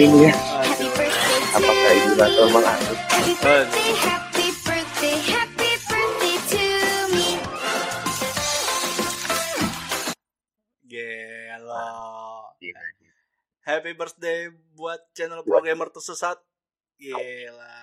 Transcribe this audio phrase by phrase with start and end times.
[0.00, 0.34] ini ya?
[1.52, 2.98] Apakah ibu atau Bang Agus?
[3.12, 6.64] Happy birthday, happy birthday, happy birthday to
[7.12, 7.26] me.
[10.88, 11.92] Gelo.
[12.64, 12.80] Iya.
[13.60, 16.40] Happy birthday buat channel programmer tersesat.
[16.96, 17.76] Gila.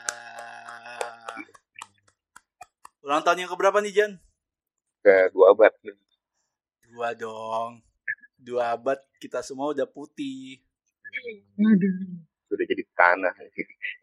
[3.05, 4.11] Ulang tahun yang keberapa nih Jan?
[5.05, 5.69] Ke dua abad.
[6.81, 7.85] Dua dong.
[8.41, 10.65] Dua abad kita semua udah putih.
[12.47, 13.33] Sudah jadi tanah.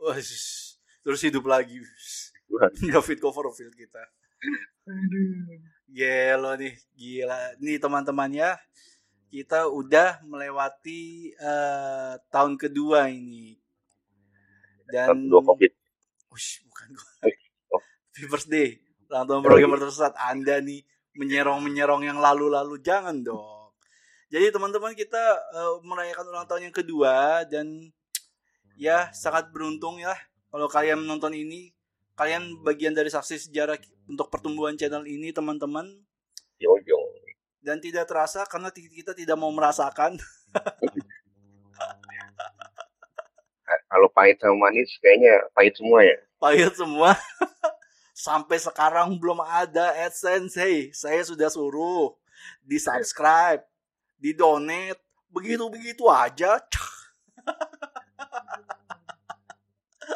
[0.05, 0.19] Wah,
[1.05, 1.81] terus hidup lagi.
[3.21, 4.03] Cover feel kita.
[5.89, 7.57] Gelo nih, gila.
[7.63, 8.51] Nih teman-teman ya,
[9.33, 13.57] kita udah melewati eh, tahun kedua ini.
[14.85, 15.73] Dan Dua covid.
[16.35, 17.13] Ush, bukan gua.
[17.73, 17.83] Oh.
[18.13, 18.69] Happy birthday.
[19.09, 20.13] Ulang tahun Oh, programmer tersesat.
[20.19, 20.83] Anda nih
[21.17, 22.83] menyerong-menyerong yang lalu-lalu.
[22.83, 23.64] Jangan dong.
[24.35, 25.23] Jadi teman-teman kita
[25.55, 27.95] eh, merayakan ulang tahun yang kedua dan
[28.75, 30.11] ya sangat beruntung ya
[30.51, 31.71] kalau kalian menonton ini.
[32.19, 35.87] Kalian bagian dari saksi sejarah untuk pertumbuhan channel ini teman-teman.
[37.59, 40.19] Dan tidak terasa karena kita tidak mau merasakan.
[43.91, 46.19] Kalau pahit sama manis kayaknya pahit semua ya.
[46.43, 47.19] pahit semua.
[48.27, 50.55] Sampai sekarang belum ada AdSense.
[50.55, 52.15] Hey, saya sudah suruh
[52.63, 53.63] di subscribe,
[54.25, 56.57] di donate, begitu-begitu aja.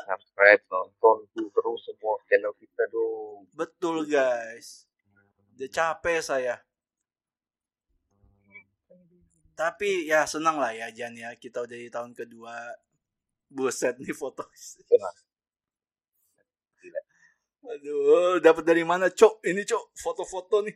[0.09, 3.45] Subscribe, nonton tuh terus semua channel kita dong.
[3.53, 4.89] Betul guys.
[5.61, 6.57] Udah capek saya.
[9.53, 11.37] Tapi ya senang lah ya Jan ya.
[11.37, 12.57] Kita udah di tahun kedua.
[13.53, 14.49] Buset nih foto.
[17.69, 19.45] Aduh, dapat dari mana, Cok?
[19.45, 20.73] Ini, Cok, foto-foto nih.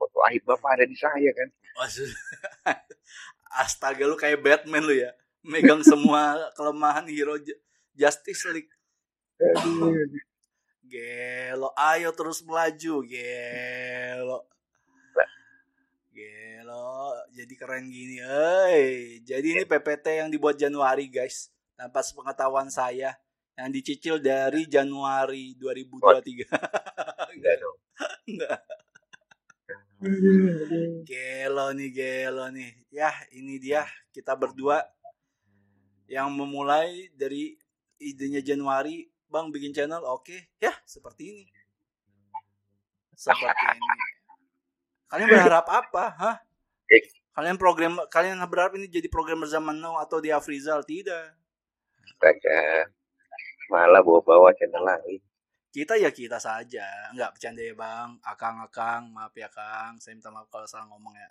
[0.00, 1.48] Foto aib bapak ada di saya kan.
[1.76, 2.16] Maksud-
[3.60, 5.12] Astaga lu kayak Batman lu ya.
[5.44, 7.60] Megang semua kelemahan hero Ju-
[7.92, 8.72] Justice League.
[10.84, 14.48] Gelo, ayo terus melaju, gelo.
[16.10, 18.18] Gelo, jadi keren gini.
[19.22, 21.48] Jadi ini PPT yang dibuat Januari, guys.
[21.78, 23.14] Tanpa sepengetahuan saya
[23.54, 27.32] yang dicicil dari Januari 2023.
[27.32, 27.78] Enggak dong.
[28.30, 28.60] Enggak.
[31.04, 32.72] Gelo nih, gelo nih.
[32.88, 33.84] Ya, ini dia
[34.16, 34.80] kita berdua
[36.08, 37.60] yang memulai dari
[38.00, 40.56] idenya Januari, Bang bikin channel, oke.
[40.58, 41.44] Ya, seperti ini.
[43.12, 43.88] Seperti ini.
[45.06, 46.36] Kalian berharap apa, hah?
[47.30, 50.82] Kalian program kalian berharap ini jadi programmer zaman now atau di Afrizal?
[50.82, 51.26] Tidak.
[52.02, 52.90] Astaga.
[53.70, 55.22] Malah bawa-bawa channel lain.
[55.70, 60.34] Kita ya kita saja, nggak bercanda ya bang, akang akang, maaf ya kang, saya minta
[60.34, 61.30] maaf kalau salah ngomong ya.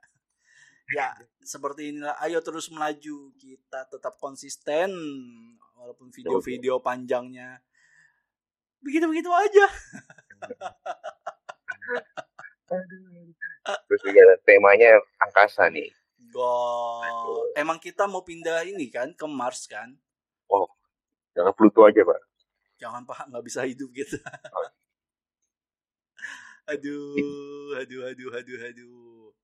[0.90, 1.10] Ya
[1.44, 4.90] seperti inilah, ayo terus melaju, kita tetap konsisten
[5.76, 7.60] walaupun video-video panjangnya
[8.80, 9.66] begitu-begitu aja.
[13.90, 15.92] Terus juga temanya angkasa nih.
[16.30, 17.52] Gol.
[17.58, 19.98] Emang kita mau pindah ini kan ke Mars kan?
[21.34, 22.20] Jangan Pluto aja pak.
[22.80, 24.18] Jangan pak, nggak bisa hidup kita.
[26.72, 29.36] aduh, aduh, aduh, aduh, aduh.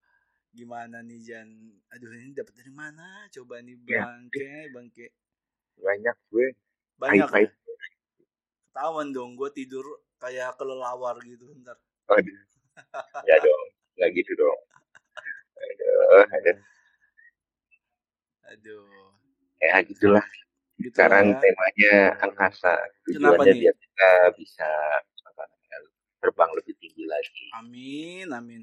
[0.56, 1.52] Gimana nih Jan?
[1.92, 3.28] Aduh ini dapat dari mana?
[3.28, 4.08] Coba nih Ya.
[4.08, 5.06] bangke, bangke.
[5.76, 6.48] Banyak gue.
[6.96, 7.52] Banyak ya?
[8.72, 9.84] Ketahuan dong, gue tidur
[10.16, 11.76] kayak kelelawar gitu ntar.
[12.08, 12.40] Aduh.
[13.28, 13.64] ya dong.
[14.00, 14.60] Nggak gitu dong.
[15.60, 16.58] Aduh, aduh.
[18.56, 18.88] Aduh.
[19.60, 20.24] Ya gitulah.
[20.76, 21.40] Gitu Sekarang ya.
[21.40, 22.74] temanya angkasa.
[23.08, 24.70] Tujuannya biar kita bisa
[26.20, 27.46] terbang lebih tinggi lagi.
[27.56, 28.62] Amin, amin.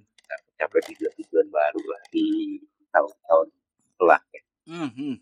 [0.59, 2.59] Capai tujuan-tujuan baru lah di
[2.91, 3.49] tahun-tahun
[3.95, 4.21] setelah.
[4.67, 5.17] Hmm, hmm.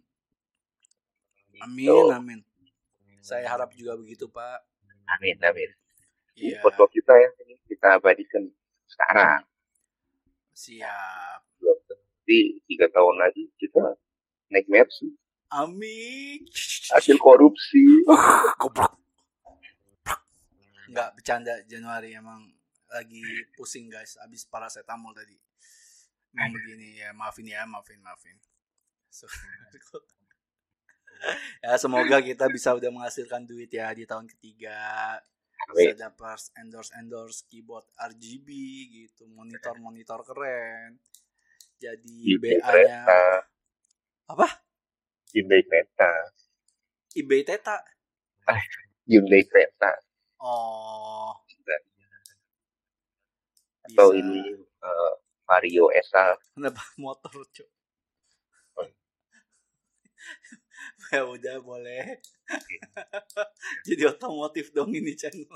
[1.60, 2.08] Amin, Gitu.
[2.10, 2.40] amin.
[3.20, 4.64] Saya harap juga begitu, Pak.
[5.19, 5.70] Amin, amin.
[6.32, 8.48] Ini Iya, foto kita yang ini kita abadikan
[8.88, 9.44] sekarang.
[10.50, 11.40] siap.
[11.60, 11.76] Belum
[12.64, 13.96] tiga tahun lagi kita
[14.48, 15.12] naik Mercy.
[15.50, 16.47] Amin.
[16.94, 17.82] Hasil korupsi.
[18.62, 18.94] Goblok.
[20.91, 22.50] Enggak bercanda Januari emang
[22.91, 23.23] lagi
[23.55, 25.38] pusing guys habis paracetamol tadi.
[26.35, 28.38] Emang begini ya, maafin ya, maafin, maafin.
[29.11, 29.31] So-
[31.67, 35.19] ya semoga kita bisa udah menghasilkan duit ya di tahun ketiga.
[35.70, 38.49] Bisa dapat endorse endorse keyboard RGB
[38.91, 40.99] gitu, monitor monitor keren.
[41.81, 43.00] jadi BA-nya.
[44.29, 44.47] Apa?
[45.31, 46.11] Hyundai Creta.
[47.15, 47.79] eBay Teta.
[49.06, 49.94] Hyundai Creta.
[50.43, 51.31] Oh.
[53.91, 54.23] Atau Bisa.
[54.23, 55.12] ini eh,
[55.47, 56.35] Vario SA.
[56.55, 57.69] Kenapa motor, Cok?
[58.79, 58.87] Oh.
[61.15, 62.19] ya udah boleh.
[63.87, 65.47] Jadi otomotif dong ini channel.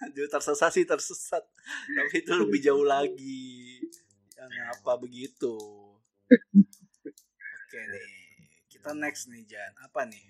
[0.00, 1.44] Aduh tersesat sih tersesat.
[1.96, 3.84] Tapi itu lebih jauh lagi.
[4.36, 5.56] Yang apa begitu?
[7.60, 8.19] Oke nih.
[8.80, 9.76] Kita next nih Jan.
[9.84, 10.24] Apa nih?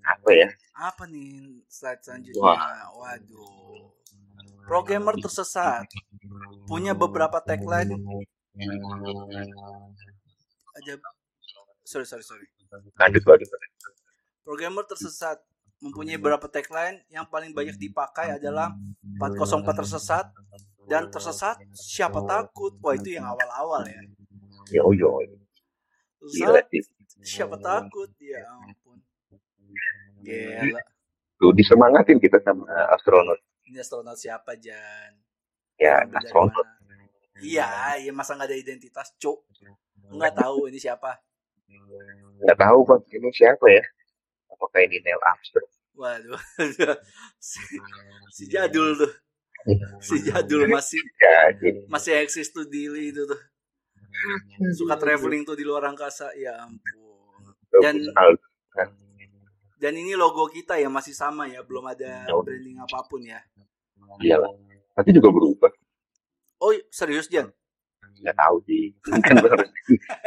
[0.00, 0.48] Apa ya?
[0.72, 2.40] Apa nih slide selanjutnya?
[2.40, 2.88] Wah.
[2.96, 3.92] Waduh.
[4.64, 5.84] Programmer tersesat.
[6.64, 7.92] Punya beberapa tagline
[10.80, 10.96] aja.
[11.84, 12.48] Sorry sorry sorry.
[12.96, 13.44] Lanjut lagi.
[14.48, 15.44] Programmer tersesat
[15.84, 18.72] mempunyai beberapa tagline yang paling banyak dipakai adalah
[19.20, 20.24] 404 tersesat
[20.88, 22.72] dan tersesat siapa takut.
[22.80, 24.00] Wah itu yang awal-awal ya.
[24.72, 25.20] Yo yo.
[26.24, 26.64] Tersesat.
[27.22, 28.98] Siapa takut ya ampun.
[30.22, 30.80] Gila.
[31.40, 33.40] Tuh disemangatin kita sama astronot.
[33.64, 35.16] Ini astronot siapa Jan?
[35.80, 36.66] Ya, astronot.
[37.40, 39.40] Iya, iya masa nggak ada identitas, cuk.
[40.12, 41.16] Nggak tahu ini siapa.
[42.44, 43.84] Nggak tahu bang, ini siapa ya?
[44.52, 45.70] Apakah ini Neil Armstrong?
[45.96, 46.40] Waduh,
[47.36, 47.60] si,
[48.36, 49.12] si jadul tuh,
[50.00, 51.52] si jadul masih Ya,
[51.92, 53.40] masih eksis tuh Dili itu tuh.
[54.72, 57.54] Suka traveling tuh di luar angkasa, ya ampun.
[57.80, 58.42] Dan- Al-
[59.76, 63.40] Dan ini logo kita ya masih sama ya, belum ada branding apa pun ya.
[64.20, 64.52] iyalah.
[64.92, 65.72] Nanti juga berubah.
[66.60, 67.48] Oh serius Jan?
[68.20, 68.92] Nggak tahu sih.
[69.00, 69.72] Kan harus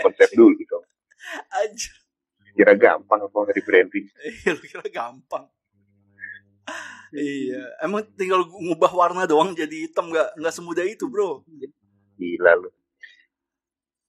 [0.02, 0.82] konsep dulu dong.
[1.54, 1.94] Aja,
[2.52, 4.06] Kira gampang apa dari branding.
[4.26, 5.46] iya kira gampang.
[7.14, 11.46] Iya, emang tinggal ngubah warna doang jadi hitam nggak nggak semudah itu bro.
[12.18, 12.74] Gila lu.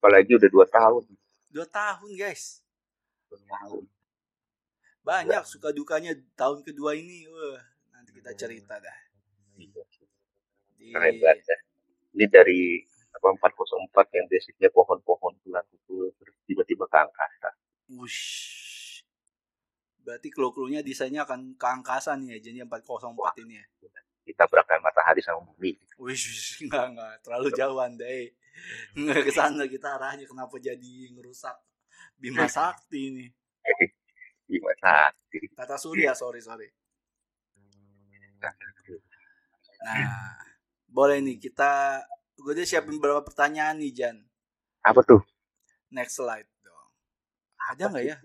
[0.05, 1.01] Apalagi udah dua tahun.
[1.49, 2.61] Dua tahun guys.
[3.25, 3.89] Dua tahun.
[5.01, 7.57] banyak suka dukanya tahun kedua ini wah
[7.89, 8.97] nanti kita cerita dah
[9.53, 9.69] Di-
[10.93, 11.57] Keren banget ya.
[12.13, 12.81] Ini dari
[13.13, 17.49] apa 404 yang basicnya pohon-pohon bulan itu terus tiba-tiba ke angkasa.
[17.89, 19.01] Wush.
[20.05, 23.65] berarti clue-cluenya desainnya akan ke angkasa nih ya jadi 404 ini ya
[24.25, 25.77] Ditabrakan matahari sama bumi.
[26.01, 28.33] Wish, enggak enggak terlalu jauh anda eh.
[28.97, 31.55] Enggak ke sana kita arahnya kenapa jadi ngerusak
[32.17, 33.25] Bima Sakti ini.
[34.45, 35.13] Gimana?
[35.57, 36.69] Tata Surya, sorry sorry.
[39.85, 40.37] Nah,
[40.89, 42.01] boleh nih kita
[42.35, 44.17] gue udah siapin beberapa pertanyaan nih Jan.
[44.85, 45.21] Apa tuh?
[45.89, 46.89] Next slide dong.
[47.73, 48.15] Ada nggak ya?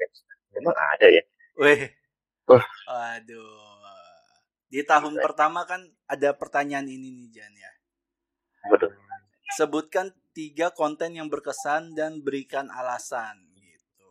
[0.57, 1.23] Emang ada ya?
[1.57, 1.89] Weh.
[2.51, 2.65] Wah.
[3.17, 3.70] Aduh.
[4.71, 7.71] Di tahun pertama kan ada pertanyaan ini nih Jan ya.
[8.79, 8.95] Tuh?
[9.59, 14.07] Sebutkan tiga konten yang berkesan dan berikan alasan gitu.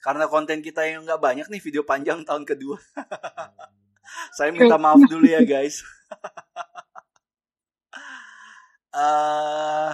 [0.00, 2.80] Karena konten kita yang nggak banyak nih video panjang tahun kedua.
[4.40, 5.84] Saya minta maaf dulu ya guys.
[8.90, 9.92] Eh,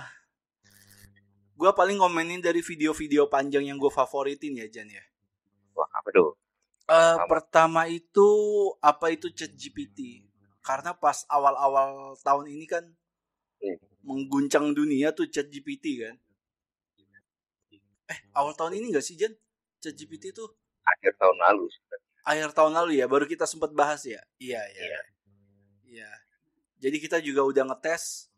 [1.52, 5.04] gue paling ngomenin dari video-video panjang yang gue favoritin ya Jan ya.
[5.76, 6.32] Wah, apa tuh?
[6.86, 7.26] Apa?
[7.26, 8.28] pertama itu
[8.78, 10.22] apa itu Chat GPT?
[10.62, 12.84] Karena pas awal-awal tahun ini kan
[13.56, 13.80] Hmm.
[14.04, 16.14] mengguncang dunia tuh Chat GPT kan.
[18.06, 19.34] Eh, awal tahun ini gak sih Jan?
[19.82, 20.46] Chat GPT tuh
[20.86, 21.66] Akhir tahun lalu.
[22.22, 24.18] akhir tahun lalu ya, baru kita sempat bahas ya.
[24.38, 24.82] Iya, iya.
[24.86, 25.00] Iya.
[25.86, 26.10] Iya.
[26.82, 28.30] Jadi kita juga udah ngetes.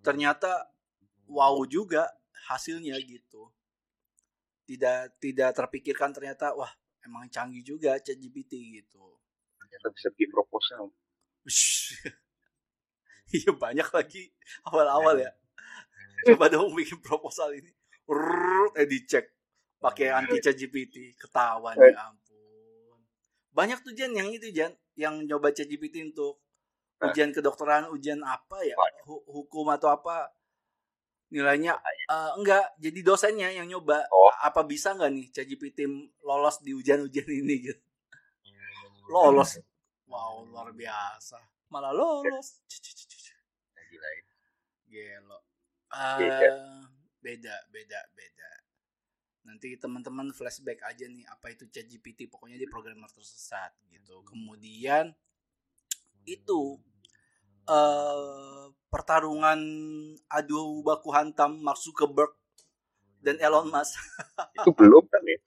[0.00, 0.68] Ternyata
[1.28, 2.08] wow juga
[2.48, 3.52] hasilnya gitu.
[4.68, 6.72] Tidak tidak terpikirkan ternyata wah
[7.02, 9.18] emang canggih juga ChatGPT gitu.
[9.58, 10.90] Ternyata bisa bikin proposal.
[13.32, 14.28] Iya banyak lagi
[14.68, 15.32] awal-awal ya.
[16.28, 17.72] Coba dong bikin proposal ini.
[18.04, 19.24] Rrrr, eh dicek
[19.80, 22.98] pakai anti ChatGPT ketahuan ya ampun.
[23.50, 26.44] Banyak tuh Jan yang itu Jan yang nyoba ChatGPT untuk
[27.10, 28.76] ujian kedokteran, ujian apa ya?
[29.08, 30.28] Hu- hukum atau apa?
[31.32, 31.72] Nilainya
[32.12, 34.28] eh, enggak, jadi dosennya yang nyoba Oh.
[34.44, 35.88] apa bisa nggak nih ChatGPT
[36.20, 37.82] lolos di ujian-ujian ini gitu.
[39.08, 39.56] Lolos.
[40.04, 41.40] Wow, luar biasa.
[41.72, 42.60] Malah lolos.
[43.88, 44.08] Gila.
[44.92, 45.38] Gelo.
[45.92, 46.52] Eh,
[47.20, 48.50] beda, beda, beda.
[49.48, 54.20] Nanti teman-teman flashback aja nih apa itu ChatGPT, pokoknya dia programmer tersesat gitu.
[54.28, 55.16] Kemudian
[56.28, 56.76] itu
[57.64, 58.41] eh
[58.92, 59.56] pertarungan
[60.28, 62.36] adu baku hantam Mark Zuckerberg
[63.24, 63.96] dan Elon Musk.
[64.60, 65.38] Itu belum kan ya?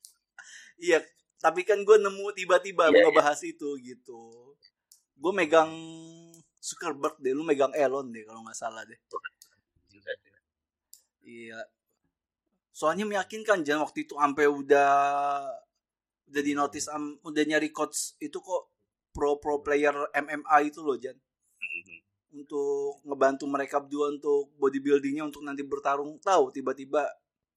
[0.81, 0.97] Iya,
[1.37, 4.57] tapi kan gue nemu tiba-tiba Iya, ngebahas itu gitu.
[5.15, 5.71] Gue megang
[6.59, 8.97] Zuckerberg deh, lu megang Elon deh kalau nggak salah deh.
[11.25, 11.57] Iya,
[12.75, 14.93] soalnya meyakinkan jangan waktu itu sampai udah
[16.25, 18.69] udah di notice am- udah nyari coach itu kok
[19.15, 21.15] pro pro player MMA itu loh Jan
[22.35, 26.19] untuk ngebantu mereka berdua untuk bodybuildingnya untuk nanti bertarung.
[26.19, 27.07] Tahu tiba-tiba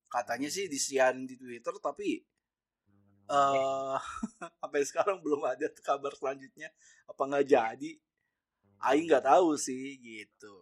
[0.06, 2.22] katanya sih disiarin di Twitter tapi
[3.28, 3.96] eh
[4.62, 6.70] sampai sekarang belum ada kabar selanjutnya.
[7.10, 7.90] Apa nggak jadi?
[8.78, 10.54] Aing nggak tahu sih gitu.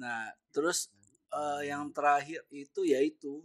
[0.00, 0.88] Nah terus
[1.30, 3.44] eh, yang terakhir itu yaitu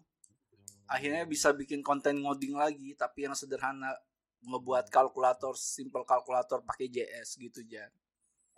[0.92, 3.96] akhirnya bisa bikin konten ngoding lagi tapi yang sederhana
[4.42, 7.90] ngebuat kalkulator simple kalkulator pakai JS gitu Jan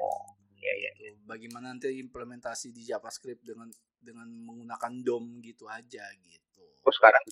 [0.01, 0.91] Oh, iya iya.
[0.97, 1.21] gitu.
[1.29, 3.69] Bagaimana nanti implementasi di JavaScript dengan
[4.01, 6.63] dengan menggunakan DOM gitu aja gitu.
[6.83, 7.23] Terus sekarang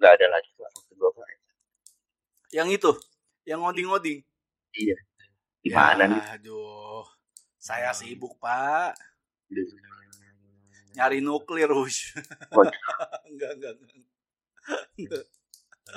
[0.00, 0.50] nggak ada lagi.
[2.50, 2.90] Yang itu,
[3.46, 4.20] yang ngoding-ngoding.
[4.74, 4.96] Iya.
[5.62, 6.22] Gimana Ya, nih?
[6.34, 7.06] Aduh,
[7.62, 8.98] saya sibuk pak.
[10.98, 11.94] Nyari nuklir, enggak,
[13.30, 13.74] enggak, enggak.
[14.98, 15.24] Enggak.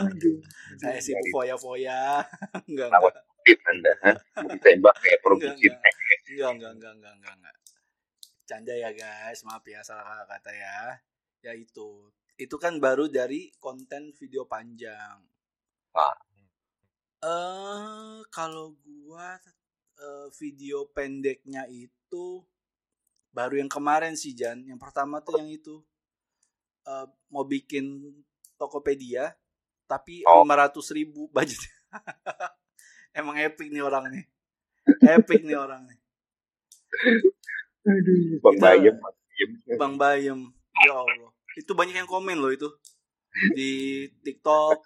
[0.02, 0.40] Aduh.
[0.82, 2.26] Saya sibuk foya-foya.
[2.70, 3.24] Enggak, enggak.
[3.44, 3.94] Fit Anda?
[4.40, 5.82] Mau ditembak kayak produksi Enggak,
[6.32, 7.56] Enggak, enggak, enggak, enggak, enggak, enggak.
[8.44, 10.80] Canda ya guys, maaf ya salah kata ya.
[11.44, 12.12] Ya itu.
[12.40, 15.20] Itu kan baru dari konten video panjang.
[15.96, 16.18] Ah.
[17.24, 19.40] Eh kalau gua
[20.00, 22.44] eh, video pendeknya itu
[23.32, 24.64] baru yang kemarin sih Jan.
[24.68, 25.84] Yang pertama tuh yang itu
[26.88, 28.12] eh, mau bikin
[28.60, 29.36] Tokopedia
[29.86, 30.42] tapi Oh.
[30.42, 31.60] 500 ribu budget.
[33.13, 34.24] Emang epic nih orang nih.
[35.00, 35.98] Epic nih orang nih.
[37.84, 38.40] Aduh.
[38.40, 38.96] Bang Kita- Bayem,
[39.75, 40.40] Bang Bayem.
[40.82, 41.30] Ya Allah.
[41.54, 42.70] Itu banyak yang komen loh itu.
[43.54, 43.70] Di
[44.22, 44.82] TikTok,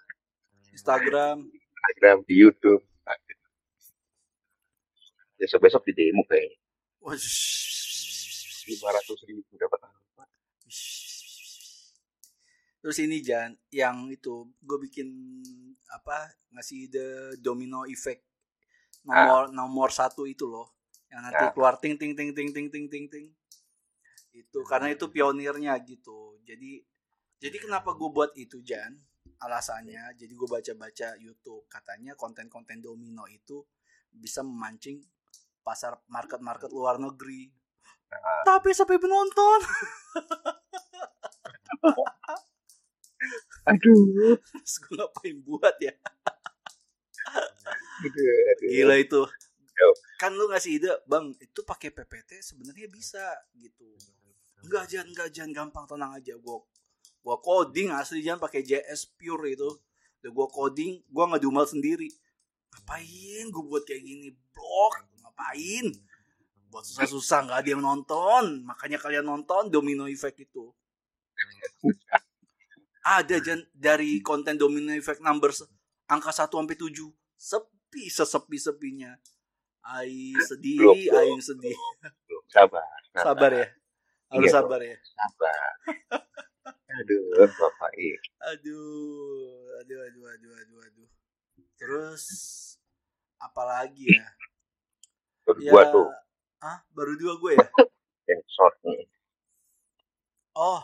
[0.71, 1.47] Instagram.
[1.47, 2.83] Instagram, di YouTube.
[5.37, 6.57] Besok-besok di demo kayaknya.
[6.99, 8.73] Wah, 500
[9.23, 9.99] ribu dapat apa?
[12.87, 15.11] Terus ini Jan, yang itu gue bikin
[15.91, 18.23] apa ngasih ide domino effect
[19.03, 20.71] nomor nomor satu itu loh,
[21.11, 21.51] yang nanti Ah.
[21.51, 23.27] keluar ting ting ting ting ting ting ting ting.
[24.31, 26.39] Itu karena itu pionirnya gitu.
[26.47, 26.79] Jadi
[27.43, 28.95] jadi kenapa gue buat itu Jan?
[29.43, 33.67] Alasannya, jadi gue baca-baca YouTube katanya konten-konten domino itu
[34.15, 35.03] bisa memancing
[35.59, 37.51] pasar market-market luar negeri.
[38.47, 39.59] Tapi sampai penonton.
[43.67, 44.39] Aduh.
[44.39, 45.93] Terus gue ngapain buat ya?
[48.03, 48.71] Aduh.
[48.71, 49.21] Gila itu.
[50.17, 53.21] Kan lu ngasih ide, Bang, itu pakai PPT sebenarnya bisa
[53.53, 53.85] gitu.
[54.65, 56.65] Enggak jangan enggak jangan gampang tenang aja gua
[57.21, 59.69] gua coding asli jangan pakai JS pure itu.
[60.25, 62.09] Udah gua coding, gua ngedumel sendiri.
[62.73, 64.33] Ngapain gua buat kayak gini?
[64.49, 65.85] Blok, ngapain?
[66.73, 68.65] Buat susah-susah nggak ada yang nonton.
[68.65, 70.73] Makanya kalian nonton Domino Effect itu.
[73.07, 75.63] Ada Jan dari konten Domino Effect numbers
[76.11, 76.91] angka 1 sampai 7
[77.39, 79.15] sepi sesepi-sepinya.
[79.87, 81.71] Aing sedih, aing sedih.
[82.27, 82.99] Belum, Sabar.
[83.15, 83.67] Sabar ya.
[84.27, 84.97] Harus Iya, sabar ya.
[84.99, 85.71] Sabar.
[86.67, 88.19] Aduh, Bapak I.
[88.51, 91.07] Aduh, aduh, aduh, aduh, aduh, aduh.
[91.79, 92.23] Terus
[93.39, 94.27] apalagi ya?
[95.47, 96.07] Terus Ya, gua tuh
[96.59, 97.67] ah baru dua gue ya.
[98.33, 99.07] yang short nih.
[100.57, 100.81] Oh,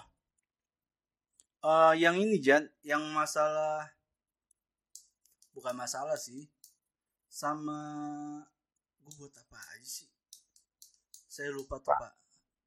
[1.63, 3.87] Eh, yang ini Jan, yang masalah
[5.55, 6.51] bukan masalah sih,
[7.31, 7.79] sama
[8.99, 10.11] gue buat apa aja sih?
[11.31, 12.11] Saya lupa tuh pak.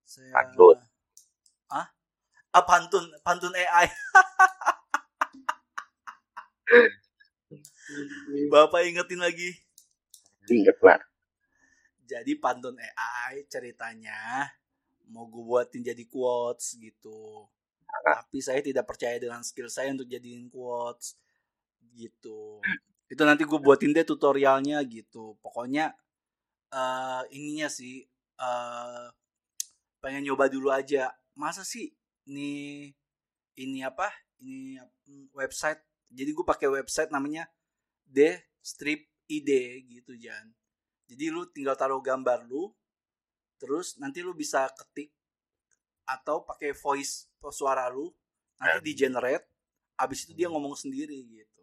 [0.00, 0.80] Saya Pantun.
[1.68, 1.92] ah,
[2.56, 3.92] ah pantun, pantun AI.
[8.48, 9.60] Bapak ingetin lagi.
[10.48, 11.04] Ingat lah.
[12.08, 14.48] Jadi pantun AI ceritanya
[15.12, 17.44] mau gue buatin jadi quotes gitu.
[17.86, 21.16] Tapi saya tidak percaya dengan skill saya untuk jadiin quotes
[21.96, 22.60] gitu.
[23.06, 25.38] Itu nanti gue buatin deh tutorialnya gitu.
[25.40, 25.94] Pokoknya
[26.70, 28.04] eh ininya sih
[28.36, 29.06] eh
[30.02, 31.10] pengen nyoba dulu aja.
[31.38, 31.90] Masa sih
[32.28, 32.90] ini
[33.56, 34.12] ini apa?
[34.42, 35.80] Ini mm, website.
[36.12, 37.48] Jadi gue pakai website namanya
[38.06, 40.54] The Strip ID gitu Jan.
[41.06, 42.70] Jadi lu tinggal taruh gambar lu,
[43.62, 45.14] terus nanti lu bisa ketik
[46.06, 48.10] atau pakai voice suara lu,
[48.58, 49.46] nanti di generate,
[49.98, 51.62] abis itu dia ngomong sendiri gitu.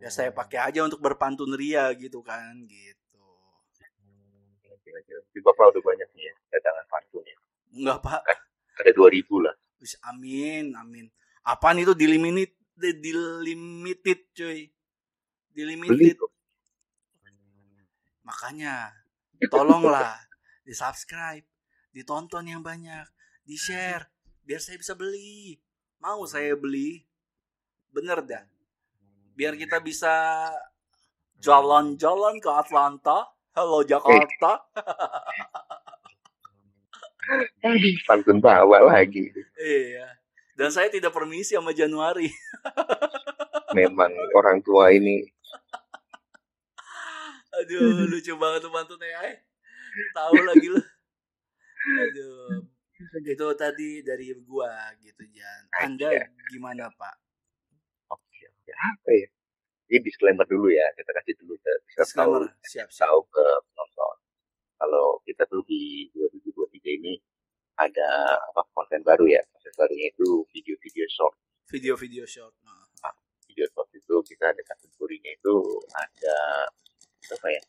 [0.00, 3.24] Ya saya pakai aja untuk berpantun ria gitu kan gitu.
[5.30, 7.36] Di Bapak udah banyak nih ya datangan pantunnya.
[7.70, 8.22] Enggak pak,
[8.80, 9.54] Ada 2000 lah.
[9.78, 11.06] Wis, amin amin.
[11.44, 14.72] Apaan itu dilimited dilimited cuy.
[15.52, 16.16] Dilimited.
[18.24, 18.92] Makanya
[19.52, 20.16] tolonglah
[20.64, 21.44] di subscribe,
[21.92, 23.04] ditonton yang banyak,
[23.50, 24.06] di share,
[24.46, 25.58] biar saya bisa beli.
[25.98, 27.02] Mau saya beli?
[27.90, 28.46] Bener dah.
[29.34, 30.46] Biar kita bisa
[31.42, 33.26] jalan-jalan ke Atlanta.
[33.50, 34.70] Halo Jakarta.
[38.06, 39.34] Pantun bawa lagi.
[39.58, 40.14] Iya.
[40.54, 42.30] Dan saya tidak permisi sama Januari.
[43.78, 45.26] Memang orang tua ini.
[47.50, 49.42] Aduh lucu banget tuh pantunnya ay
[50.14, 50.78] tahu lagi lu.
[51.98, 52.69] Aduh
[53.18, 54.70] itu tadi dari gua
[55.02, 55.62] gitu Jan.
[55.82, 56.26] Anda Iya.
[56.46, 57.14] gimana pak?
[58.14, 58.70] Oke oke.
[58.70, 59.28] Apa ya?
[59.90, 63.10] Ini disclaimer dulu ya kita kasih dulu kita tahu siap siap.
[63.10, 64.16] tahu ke penonton.
[64.78, 67.18] Kalau kita tuh di 2023 ini
[67.74, 69.42] ada apa konten baru ya?
[69.50, 71.34] Konten barunya itu video-video short.
[71.70, 73.14] Video-video short nah,
[73.46, 75.54] video short itu kita ada kategorinya itu
[75.90, 76.36] ada
[77.34, 77.62] apa ya?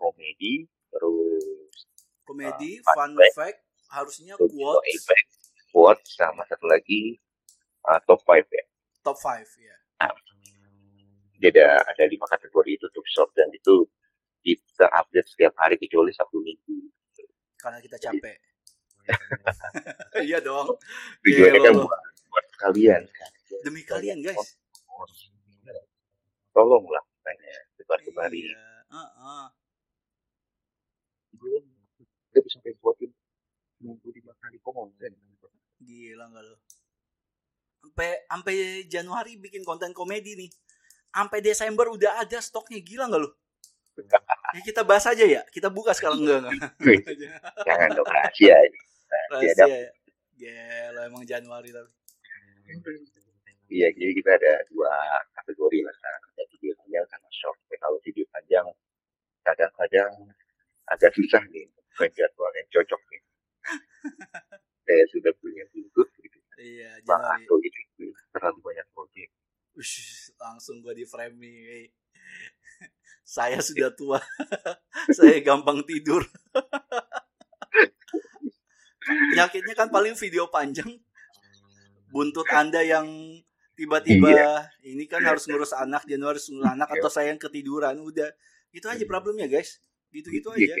[0.00, 1.84] Komedi terus
[2.24, 3.58] komedi Ah, fun fun fact
[3.96, 4.92] harusnya quotes.
[4.92, 5.28] effect
[5.72, 7.16] quotes sama satu lagi
[7.88, 8.64] uh, top 5 ya.
[9.00, 9.76] Top 5 ya
[11.36, 13.84] jadi ada ada lima kategori itu untuk short dan itu
[14.40, 16.88] kita update setiap hari kecuali sabtu minggu.
[17.60, 18.38] Karena kita capek.
[20.18, 20.74] Iya dong.
[21.22, 21.86] Tujuannya kan Gelo.
[21.86, 23.30] buat, buat kalian kan.
[23.62, 24.58] Demi kalian guys.
[26.50, 29.44] Tolonglah makanya sebar-sebari iya Heeh.
[32.32, 33.12] kita bisa sampai buatin
[33.82, 35.12] minggu lima kali konten
[35.76, 36.56] gila nggak lo
[37.86, 38.54] sampai sampai
[38.90, 40.50] Januari bikin konten komedi nih.
[41.16, 43.30] Sampai Desember udah ada stoknya gila nggak lo
[44.56, 45.40] ya kita bahas aja ya.
[45.48, 46.20] Kita buka sekarang.
[46.20, 46.60] Enggak enggak
[47.64, 48.52] jangan dong rahasia
[49.32, 49.90] rahasia rahasia ya.
[50.36, 51.88] Gila emang Januari tapi.
[53.66, 54.92] Iya, jadi kita ada dua
[55.34, 56.22] kategori lah sekarang.
[56.22, 57.58] Ada video panjang sama short.
[57.66, 58.66] Ya, kalau video panjang
[59.42, 60.10] kadang-kadang
[60.92, 61.66] agak susah nih.
[61.96, 63.20] Menjadwal yang cocok nih.
[64.86, 66.38] Saya sudah punya buntut gitu.
[66.62, 68.12] iya Januari Anto gitu.
[68.30, 69.28] Terlalu banyak proyek.
[69.76, 71.86] Ush, langsung gua di framing hey.
[73.26, 74.22] saya sudah tua
[75.18, 76.22] saya gampang tidur
[79.34, 80.88] penyakitnya kan paling video panjang
[82.14, 83.06] buntut anda yang
[83.74, 88.30] tiba-tiba ini kan harus ngurus anak Januari harus ngurus anak atau saya yang ketiduran udah
[88.70, 89.82] itu aja problemnya guys
[90.14, 90.74] gitu-gitu Iya, aja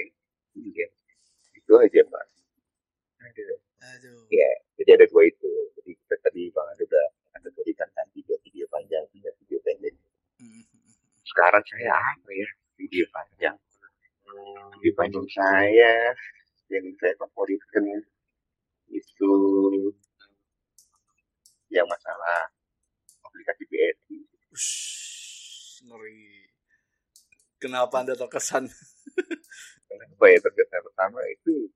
[0.56, 0.86] iya.
[1.52, 2.24] Itu aja, Pak.
[3.36, 3.60] Aduh.
[3.84, 5.52] aduh Iya, jadi ada dua itu.
[5.80, 9.94] Jadi kita tadi Bang Ando udah kategorikan kan video-video panjang, video-video pendek.
[10.36, 10.62] Hmm.
[11.24, 13.56] sekarang saya apa ya video panjang
[14.76, 16.12] video panjang saya
[16.68, 18.04] yang saya favoritkan
[18.92, 19.32] itu
[21.72, 22.52] yang masalah
[23.24, 24.18] aplikasi BSI
[24.52, 26.52] Ush, ngeri
[27.56, 28.68] kenapa anda terkesan
[29.88, 31.72] kenapa ya terkesan pertama itu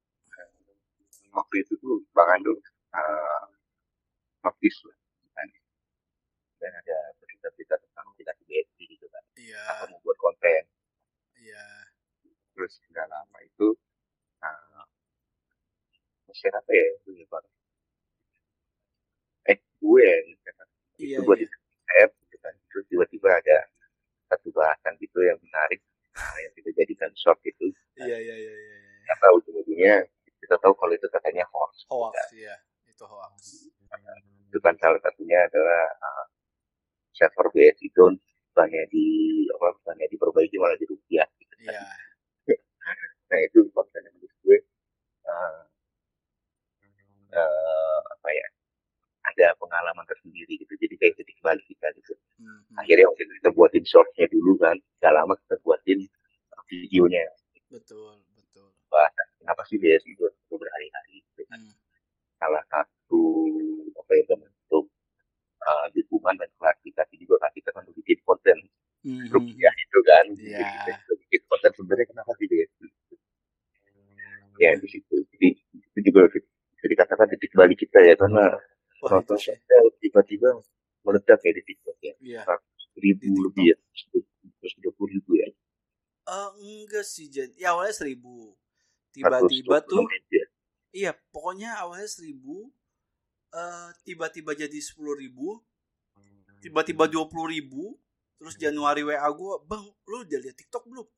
[1.31, 2.53] waktu itu tuh Bang Ando
[2.93, 3.45] uh,
[4.43, 4.97] notice lah
[5.37, 5.49] kan.
[6.61, 9.23] dan ada berita-berita tentang aplikasi BSI gitu kan.
[9.35, 9.63] Iya.
[9.73, 10.63] Apa membuat konten.
[11.41, 11.65] Iya.
[12.53, 13.69] Terus nggak lama itu
[14.45, 14.85] uh,
[16.31, 17.47] share apa ya itu ya Bang?
[19.49, 20.69] Eh gue yang nge-share.
[21.01, 21.57] iya itu gue iya di
[22.05, 22.55] app gitu kan.
[22.69, 23.59] Terus tiba-tiba ada
[24.29, 25.81] satu bahasan gitu yang menarik
[26.15, 27.73] nah, yang kita jadikan short itu.
[27.97, 28.89] Iya iya iya iya iya.
[29.01, 29.97] kita tahu ujung-ujungnya
[30.41, 32.55] kita tahu kalau itu katanya hoax hoax iya
[32.87, 33.67] itu hoax
[34.51, 36.27] itu kan salah satunya adalah uh,
[37.13, 38.17] server BSI down
[38.51, 39.07] bukannya di
[39.53, 41.55] apa bukannya diperbaiki malah dirupiah gitu.
[41.67, 41.87] iya
[43.31, 44.59] nah itu konten yang menurut gue
[45.29, 45.63] uh,
[47.31, 48.47] uh, apa ya
[49.31, 52.81] ada pengalaman tersendiri gitu jadi kayak titik balik kita gitu Hmm, hmm.
[52.81, 54.73] akhirnya waktu itu kita buatin shortnya dulu kan
[55.05, 56.01] gak lama kita buatin
[56.57, 57.21] uh, videonya
[57.69, 61.61] betul betul bahasan kenapa sih BSI itu berhari-hari gitu kan.
[61.61, 61.77] Hmm,
[62.41, 63.23] salah satu
[63.93, 64.89] apa ya bentuk
[65.61, 68.57] uh, dukungan dan klarifikasi juga kan kita kan udah bikin konten
[69.05, 69.27] hmm, hmm.
[69.31, 70.65] rupiah itu kan Iya.
[70.65, 72.87] Jadi kita bikin konten sebenarnya kenapa sih BSI
[74.61, 78.57] ya di situ jadi itu juga bisa dikatakan titik balik kita ya karena
[79.01, 80.53] wah itu nonton sih saya tiba-tiba
[81.01, 82.41] meledak ya di TikTok ya iya
[83.01, 83.41] ribu Di TikTok.
[83.49, 83.77] lebih ya
[84.61, 85.49] terus dua puluh ribu ya
[86.31, 88.55] Eh, enggak sih Jan ya awalnya seribu.
[89.11, 90.47] Tiba-tiba 126 tuh ya.
[90.95, 92.71] iya pokoknya awalnya seribu
[93.51, 95.59] eh tiba-tiba jadi sepuluh ribu
[96.63, 97.99] tiba-tiba dua puluh ribu
[98.39, 101.09] terus Januari WA gue bang lu udah liat TikTok belum?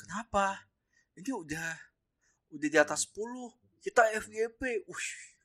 [0.00, 0.64] Kenapa?
[1.20, 1.68] Ini udah
[2.56, 5.36] udah di atas 10 kita FYP Ush,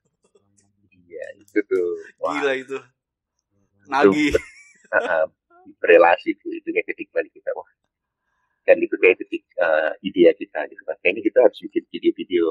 [0.95, 1.99] iya itu tuh.
[2.23, 2.79] Wah, gila itu.
[3.91, 4.31] Nagih.
[4.93, 5.25] Uh,
[5.81, 7.65] berelasi tuh itu kayak titik balik kita wah
[8.63, 12.45] dan itu kayak titik uh, ide kita gitu kan kayaknya kita harus bikin video-video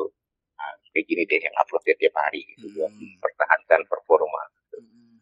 [0.57, 3.01] uh, kayak gini deh yang upload tiap hari gitu buat Hmm.
[3.01, 4.43] mempertahankan performa
[4.77, 5.17] Mm-mm.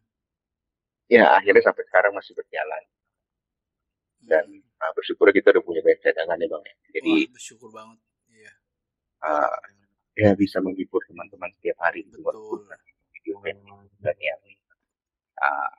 [1.07, 2.83] ya akhirnya sampai sekarang masih berjalan
[4.27, 4.61] dan Mm.
[4.83, 6.75] uh, bersyukur kita udah punya banyak cadangan ya bang ya.
[6.93, 7.99] jadi Wah, bersyukur banget.
[8.29, 8.53] Iya.
[9.25, 9.59] uh,
[10.19, 12.67] ya bisa menghibur teman-teman setiap hari gitu walaupun
[13.15, 13.41] video
[14.03, 14.41] dan yang
[15.39, 15.73] uh,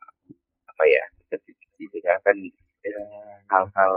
[0.66, 2.38] apa ya ketika kan
[2.82, 3.02] ya,
[3.48, 3.94] hal-hal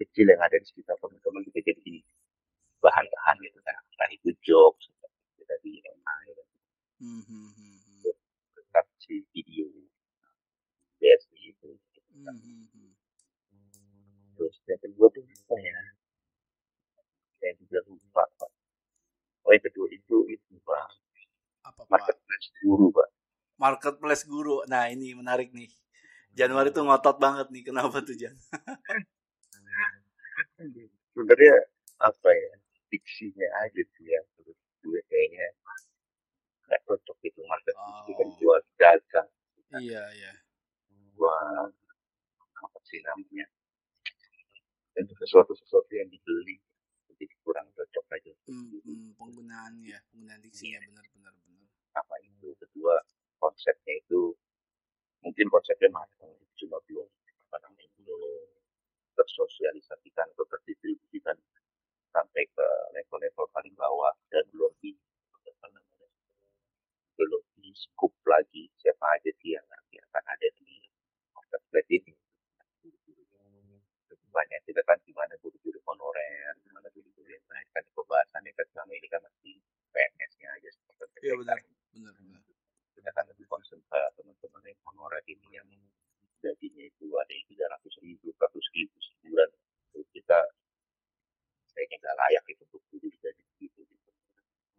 [0.00, 1.94] kecil yang ada di sekitar teman-teman bisa jadi
[2.82, 4.30] bahan-bahan gitu kan entah itu
[5.50, 6.36] tadi lain
[7.02, 8.14] Hmm, hmm, hmm, hmm.
[8.54, 9.66] tetap si video
[11.00, 11.70] biasa itu
[12.12, 12.92] Hmm, hmm, hmm.
[14.36, 15.78] terus yang kedua tuh apa ya
[17.40, 18.50] saya juga lupa pak
[19.46, 20.86] oh yang kedua itu itu pak
[21.68, 21.88] Apa Pak?
[21.90, 23.08] marketplace guru pak
[23.62, 24.66] Marketplace guru.
[24.66, 25.70] Nah, ini menarik nih.
[26.34, 27.62] Januari tuh ngotot banget nih.
[27.70, 28.34] Kenapa tuh, Jan?
[31.12, 31.56] sebenarnya
[31.98, 32.52] apa ya
[32.88, 35.46] diksinya aja sih yang menurut gue kayaknya
[36.66, 38.36] nggak cocok itu marketplace itu kan Oh.
[38.38, 39.28] jual dagang
[39.72, 40.32] Iya, iya.
[41.12, 41.72] jual
[42.54, 43.46] apa sih namanya
[44.94, 46.60] itu sesuatu sesuatu yang dibeli
[47.08, 51.64] jadi kurang cocok aja Hmm, hmm, penggunaan ya, penggunaan diksinya benar benar benar.
[51.94, 53.00] apa itu kedua
[53.38, 54.36] konsepnya itu
[55.20, 57.08] mungkin konsepnya matang cuma belum
[57.48, 58.20] apa namanya belum
[59.32, 61.32] tersosialisasikan atau terdistribusikan
[62.12, 64.92] sampai ke level-level paling bawah dan belum di
[65.32, 66.04] apa namanya
[67.16, 70.84] belum di scoop lagi siapa aja sih yang nanti akan ada di
[71.32, 72.12] marketplace ini
[74.32, 79.08] banyak kita kan gimana guru-guru honorer gimana guru-guru yang lain kan pembahasannya kan selama ini
[79.08, 79.60] kan masih
[79.92, 81.56] PNS-nya aja seperti Iya benar,
[81.92, 82.40] benar benar.
[82.96, 85.68] kita kan lebih concern ke teman-teman yang honorer ini yang
[86.40, 89.46] gajinya itu ada yang tiga ratus ribu, ratus ribu sebulan.
[89.92, 90.38] Itu kita
[91.70, 93.80] kayaknya nggak layak itu untuk guru gaji segitu.
[93.84, 94.10] Gitu.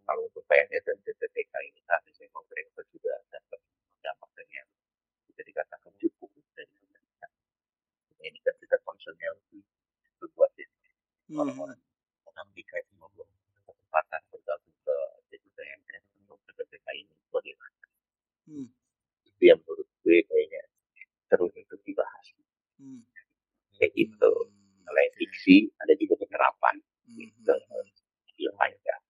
[0.03, 3.59] Kalau untuk PNS dan TTTK ini saat ini memang mereka sudah dapat
[3.95, 4.67] pendapatan yang
[5.29, 7.31] bisa dikatakan cukup dari pemerintah.
[8.19, 9.63] Ini kan kita concernnya lebih
[10.19, 10.75] berbuat ini.
[11.31, 11.75] Hmm, hmm.
[12.27, 13.29] Mengambil itu membuat
[13.63, 14.95] kesempatan bergabung ke
[15.31, 17.71] TTTMS untuk TTTK ini bagaimana?
[18.43, 18.67] Hmm,
[19.23, 20.63] Itu yang menurut gue kayaknya
[21.27, 22.25] seru untuk dibahas.
[22.77, 23.01] hmm.
[23.73, 24.31] Kayak gitu.
[24.31, 25.17] Hmm, Selain oke.
[25.17, 27.51] diksi, ada juga penerapan Hmm, gitu.
[27.51, 28.37] hmm, hmm.
[28.37, 29.01] yang panjang.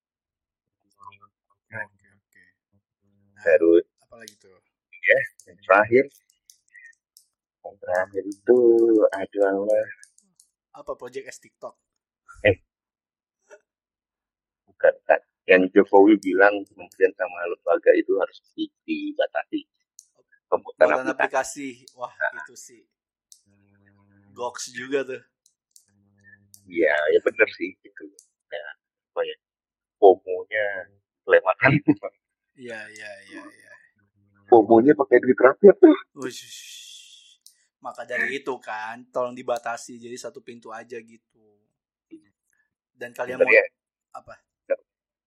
[0.93, 1.17] Oke,
[1.75, 2.43] oke, oke.
[3.33, 4.57] Nah, Terus apa lagi tuh?
[5.43, 6.05] yang terakhir,
[7.59, 8.59] yang terakhir itu
[9.11, 9.85] adalah
[10.73, 11.77] Apa project S TikTok?
[14.65, 19.61] bukan kan yang Jokowi bilang kementerian sama lembaga itu harus di- dibatasi
[20.49, 21.85] pemutaran Buatan aplikasi.
[21.85, 21.93] aplikasi.
[22.01, 22.81] Wah, itu sih
[24.33, 25.21] goks juga tuh.
[26.65, 28.03] Iya, ya bener sih gitu.
[28.49, 28.65] Ya,
[29.13, 29.37] apa ya?
[30.01, 30.65] Pomonya
[31.21, 31.71] kelewatan.
[32.53, 33.71] Iya, iya, iya, iya.
[34.45, 35.97] Pomonya pakai duit rakyat tuh.
[36.17, 36.72] Wush.
[37.83, 41.43] Maka dari itu kan, tolong dibatasi jadi satu pintu aja gitu.
[42.95, 43.65] Dan kalian mau Sebenarnya,
[44.15, 44.35] apa?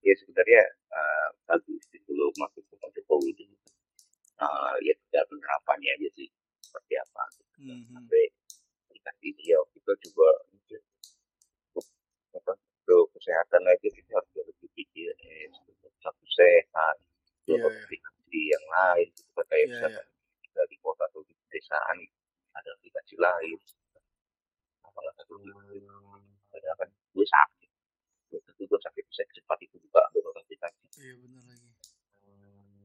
[0.06, 3.44] ya sebenarnya eh, bagus itu loh maksud Pak Jokowi itu.
[4.40, 6.28] Eh, lihat tinggal penerapannya aja sih
[6.62, 7.24] seperti apa.
[7.56, 7.84] Hmm, hmm.
[7.92, 8.24] sampai
[8.92, 10.80] dikasih dia kita coba mungkin
[12.36, 15.48] apa untuk kesehatan aja kita harus lebih pikir eh
[16.04, 16.96] satu sehat
[17.46, 17.78] Iya, dua iya.
[17.80, 20.06] aplikasi yang lain gitu kan kayak Iya, misalkan
[20.42, 21.98] kita di kota atau di pedesaan
[22.56, 23.58] ada aplikasi lain
[24.82, 25.36] apalah satu
[26.50, 27.70] ada kan gue sakit
[28.28, 31.68] gue tentu gue sakit bisa cepat itu juga beberapa aplikasi Iya benar lagi.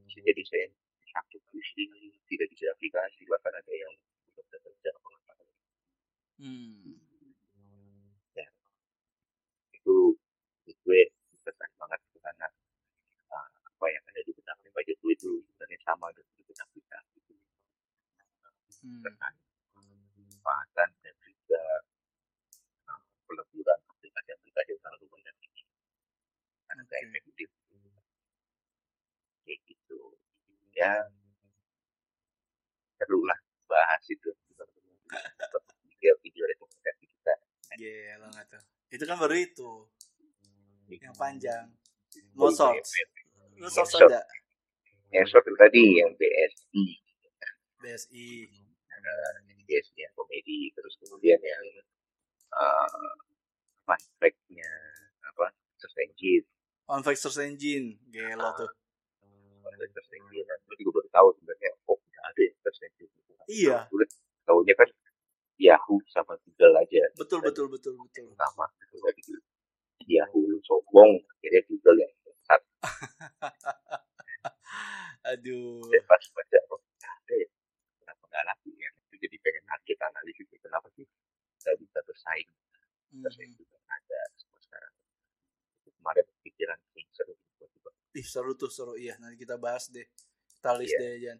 [0.04, 0.66] bisa jadi saya
[1.08, 3.92] sakit terus ini tidak bisa aplikasi bahkan ada yang
[4.28, 5.48] tidak bisa kerja pengetahuan
[6.42, 6.98] Hmm.
[9.72, 9.96] itu
[10.66, 11.00] itu gue
[11.38, 12.48] berkesan banget karena
[13.30, 16.98] uh, apa yang ada di benak Pak Jokowi itu sebenarnya sama dengan di benak kita
[17.14, 17.34] gitu.
[18.82, 19.02] Hmm.
[19.04, 19.34] dengan
[20.42, 21.62] manfaatan dan juga
[23.30, 25.62] peleburan aplikasi-aplikasi yang terlalu banyak ini
[26.66, 27.00] karena okay.
[27.06, 27.48] efektif
[29.46, 30.00] kayak gitu
[30.74, 30.92] ya
[32.98, 33.38] seru lah
[33.70, 34.30] bahas itu
[35.86, 37.34] video-video rekomendasi kita
[37.72, 38.62] Gila nggak tuh.
[38.92, 39.88] Itu kan baru itu.
[40.92, 41.72] Yang panjang.
[42.12, 44.12] Iya, Mau shorts short.
[44.12, 44.20] ada?
[45.12, 46.84] yang short tadi yang BSI
[47.80, 48.48] BSI
[49.72, 51.64] biasanya komedi terus kemudian yang
[52.52, 53.12] uh,
[53.88, 54.68] apa tracknya
[55.32, 56.44] apa search engine.
[56.84, 58.70] Fun fact search engine gelo uh, ah, tuh.
[59.64, 62.80] Fun fact search engine dan gue juga baru tahu sebenarnya oh tidak ada ya search
[62.84, 63.12] engine.
[63.48, 63.76] Iya.
[63.88, 64.04] Gue
[64.44, 64.88] tahunya kan
[65.56, 67.00] Yahoo sama Google aja.
[67.16, 68.28] Betul dan betul betul betul.
[68.36, 68.68] sama
[69.16, 69.40] gitu
[70.06, 72.60] Yahoo sombong akhirnya Google yang besar
[75.30, 75.86] aduh.
[75.86, 77.48] Dan pas baca oh ada ya.
[78.02, 78.71] Kenapa nggak lagi
[79.22, 81.06] jadi pengen kita analisis itu kenapa sih
[81.62, 82.50] kita bisa bersaing?
[83.22, 83.60] Bersaing hmm.
[83.62, 84.94] juga ada semua sekarang.
[85.86, 88.98] Kemarin pikiran sih seru tiba-tiba ih seru tuh seru.
[88.98, 90.06] Iya nanti kita bahas deh.
[90.58, 91.02] Kita list yeah.
[91.06, 91.38] deh Jan.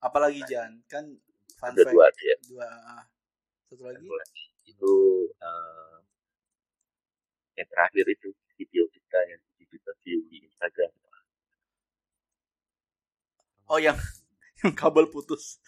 [0.00, 0.72] Apalagi nah, Jan?
[0.88, 1.04] Kan
[1.60, 2.36] fun fact dua, ya.
[2.48, 3.04] dua ah.
[3.68, 4.08] satu lagi?
[4.66, 4.92] itu
[5.38, 6.02] uh,
[7.54, 10.90] yang terakhir itu video kita yang kita view di Instagram.
[13.66, 13.98] Oh yang
[14.80, 15.60] kabel putus.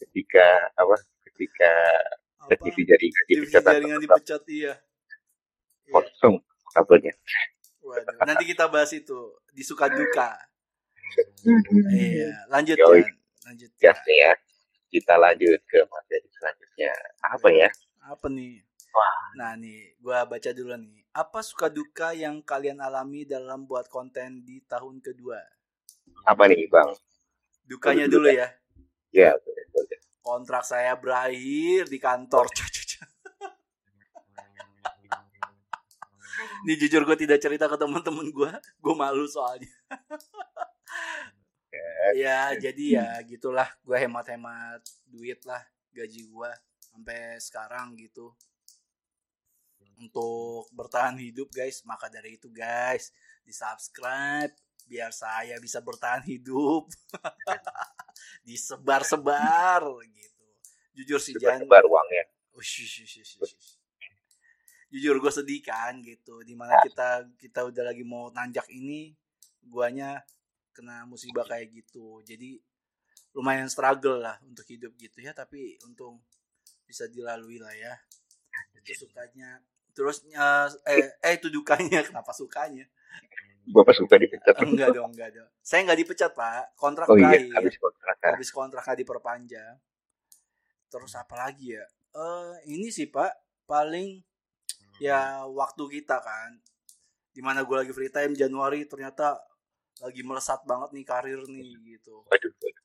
[0.00, 0.96] Ketika apa?
[1.30, 1.70] Ketika
[2.44, 2.60] Apa?
[2.60, 4.74] TV jaringan dipecat jaringan tetap dipecat, iya.
[5.84, 5.92] Iya.
[5.92, 6.34] kosong
[6.72, 7.14] kabelnya.
[7.84, 10.36] Waduh, nanti kita bahas itu di suka duka.
[11.92, 13.04] Iya, lanjut Yoi.
[13.04, 13.12] Jan.
[13.44, 13.70] Lanjut.
[13.76, 14.32] Nih ya.
[14.88, 16.92] Kita lanjut ke materi selanjutnya.
[17.20, 17.68] Apa ya?
[18.08, 18.62] Apa nih?
[18.94, 19.16] Wah.
[19.36, 21.02] Nah nih, gua baca dulu nih.
[21.14, 25.38] Apa suka duka yang kalian alami dalam buat konten di tahun kedua?
[26.24, 26.88] Apa nih Bang?
[27.68, 28.48] Dukanya Dulu dulu ya.
[29.12, 29.36] Ya.
[30.24, 32.48] Kontrak saya berakhir di kantor.
[36.64, 39.68] Ini jujur gue tidak cerita ke teman-teman gue, gue malu soalnya.
[42.16, 45.60] ya jadi ya gitulah, gue hemat-hemat duit lah
[45.92, 48.32] gaji gue sampai sekarang gitu
[50.00, 51.84] untuk bertahan hidup guys.
[51.84, 53.12] Maka dari itu guys
[53.44, 56.88] di subscribe biar saya bisa bertahan hidup,
[58.48, 60.46] disebar-sebar gitu.
[60.94, 62.24] Jujur sih jangan Sebar uangnya.
[62.54, 63.54] Ush, ush, ush, ush, ush.
[64.94, 66.46] Jujur gue sedih kan gitu.
[66.46, 69.10] Di mana kita kita udah lagi mau nanjak ini,
[69.66, 70.22] guanya
[70.70, 72.22] kena musibah kayak gitu.
[72.22, 72.62] Jadi
[73.34, 75.34] lumayan struggle lah untuk hidup gitu ya.
[75.34, 76.22] Tapi untung
[76.86, 77.98] bisa dilalui lah ya.
[78.78, 79.58] Itu sukanya.
[79.94, 82.04] Terus eh, eh, eh itu dukanya.
[82.06, 82.86] Kenapa sukanya?
[83.64, 84.60] Bapak suka dipecat.
[84.60, 85.48] Enggak dong, enggak dong.
[85.64, 86.76] Saya nggak dipecat pak.
[86.76, 88.16] Kontrak Oh iya, berakhir habis kontrak.
[88.20, 88.32] kan?
[88.36, 89.74] habis kontraknya diperpanjang.
[90.92, 91.84] Terus apa lagi ya?
[92.14, 94.20] Eh ini sih Pak, paling
[95.00, 96.60] ya waktu kita kan.
[97.34, 99.40] Di mana gue lagi free time Januari ternyata
[100.04, 102.22] lagi melesat banget nih karir nih gitu.
[102.28, 102.84] Waduh, waduh.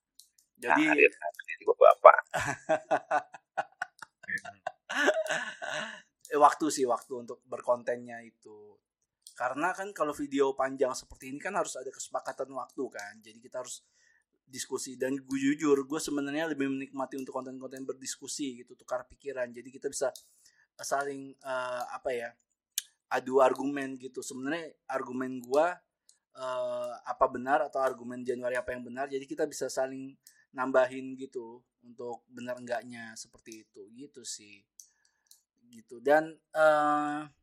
[0.59, 2.19] Jadi Karir, karir bapak.
[6.33, 8.75] eh, waktu sih waktu untuk berkontennya itu.
[9.39, 13.23] Karena kan kalau video panjang seperti ini kan harus ada kesepakatan waktu kan.
[13.23, 13.87] Jadi kita harus
[14.43, 14.99] diskusi.
[14.99, 19.47] Dan gue jujur gue sebenarnya lebih menikmati untuk konten-konten berdiskusi gitu tukar pikiran.
[19.55, 20.11] Jadi kita bisa
[20.75, 22.29] saling eh, apa ya
[23.15, 24.19] adu argumen gitu.
[24.19, 25.65] Sebenarnya argumen gue
[26.35, 30.19] eh, apa benar atau argumen Januari apa yang benar jadi kita bisa saling
[30.51, 33.87] nambahin gitu untuk benar enggaknya seperti itu.
[33.95, 34.59] Gitu sih.
[35.71, 36.03] Gitu.
[36.03, 37.38] Dan eh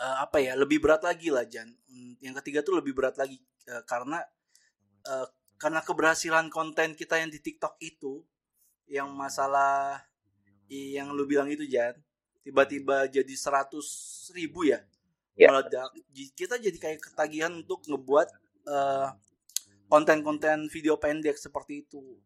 [0.00, 3.36] eh, apa ya lebih berat lagi lah Jan Hmm, yang ketiga tuh lebih berat lagi
[3.66, 4.22] eh, karena
[5.04, 5.26] eh,
[5.60, 8.24] karena keberhasilan konten kita yang di TikTok itu
[8.88, 10.00] yang masalah
[10.70, 11.98] yang lu bilang itu Jan
[12.46, 13.74] tiba-tiba jadi 100
[14.38, 14.80] ribu ya,
[15.38, 15.48] Ya.
[15.48, 15.88] meledak
[16.36, 18.28] kita jadi kayak ketagihan untuk ngebuat
[18.70, 19.08] eh,
[19.90, 22.18] konten-konten video pendek seperti itu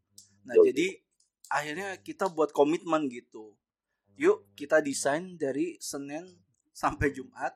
[0.45, 0.65] nah Betul.
[0.73, 0.87] jadi
[1.49, 3.55] akhirnya kita buat komitmen gitu
[4.19, 6.27] yuk kita desain dari Senin
[6.75, 7.55] sampai Jumat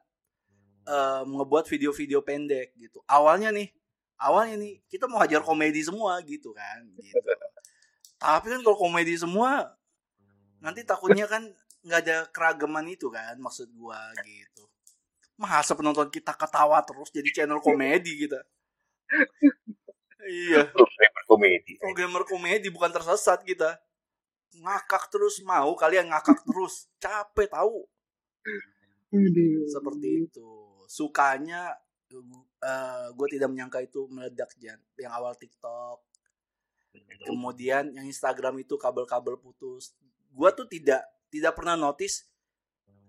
[0.88, 3.04] eh, ngebuat video-video pendek gitu.
[3.04, 3.68] Awalnya nih
[4.18, 7.14] awalnya nih kita mau hajar komedi semua gitu kan gitu.
[8.22, 9.78] Tapi kan kalau komedi semua
[10.58, 11.46] nanti takutnya kan
[11.86, 14.66] nggak ada keragaman itu kan maksud gua gitu.
[15.38, 18.42] Masa penonton kita ketawa terus jadi channel komedi kita?
[20.26, 20.66] Iya.
[20.74, 21.72] Programmer komedi.
[21.78, 23.78] programmer komedi bukan tersesat kita.
[24.58, 26.90] Ngakak terus mau kalian ngakak terus.
[26.98, 27.86] Capek tahu?
[29.70, 31.76] Seperti itu sukanya
[33.12, 36.00] gue tidak menyangka itu meledak Jan yang awal TikTok.
[37.28, 39.92] Kemudian yang Instagram itu kabel-kabel putus.
[40.32, 42.24] Gue tuh tidak tidak pernah notice.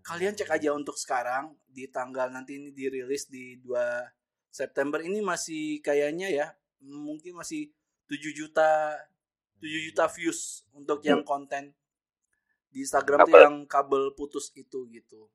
[0.03, 3.71] Kalian cek aja untuk sekarang di tanggal nanti ini dirilis di 2
[4.51, 6.47] September ini masih kayaknya ya
[6.81, 7.69] mungkin masih
[8.09, 8.97] 7 juta
[9.61, 11.75] 7 juta views untuk yang konten
[12.73, 15.29] di Instagram tuh yang kabel putus itu gitu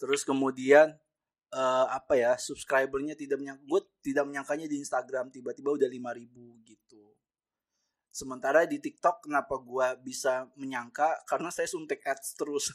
[0.00, 0.96] terus kemudian
[1.52, 7.02] eh, apa ya subscribernya tidak menyangka gue tidak menyangkanya di Instagram tiba-tiba udah 5000 gitu.
[8.10, 11.20] Sementara di TikTok kenapa gue bisa menyangka?
[11.28, 12.72] Karena saya suntik ads terus.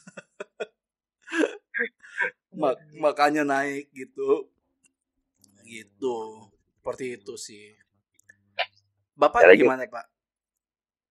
[2.56, 4.48] Ma- makanya naik gitu.
[5.66, 6.16] Gitu.
[6.78, 7.74] seperti itu sih.
[9.18, 9.60] Bapak Ada lagi?
[9.66, 10.06] gimana pak?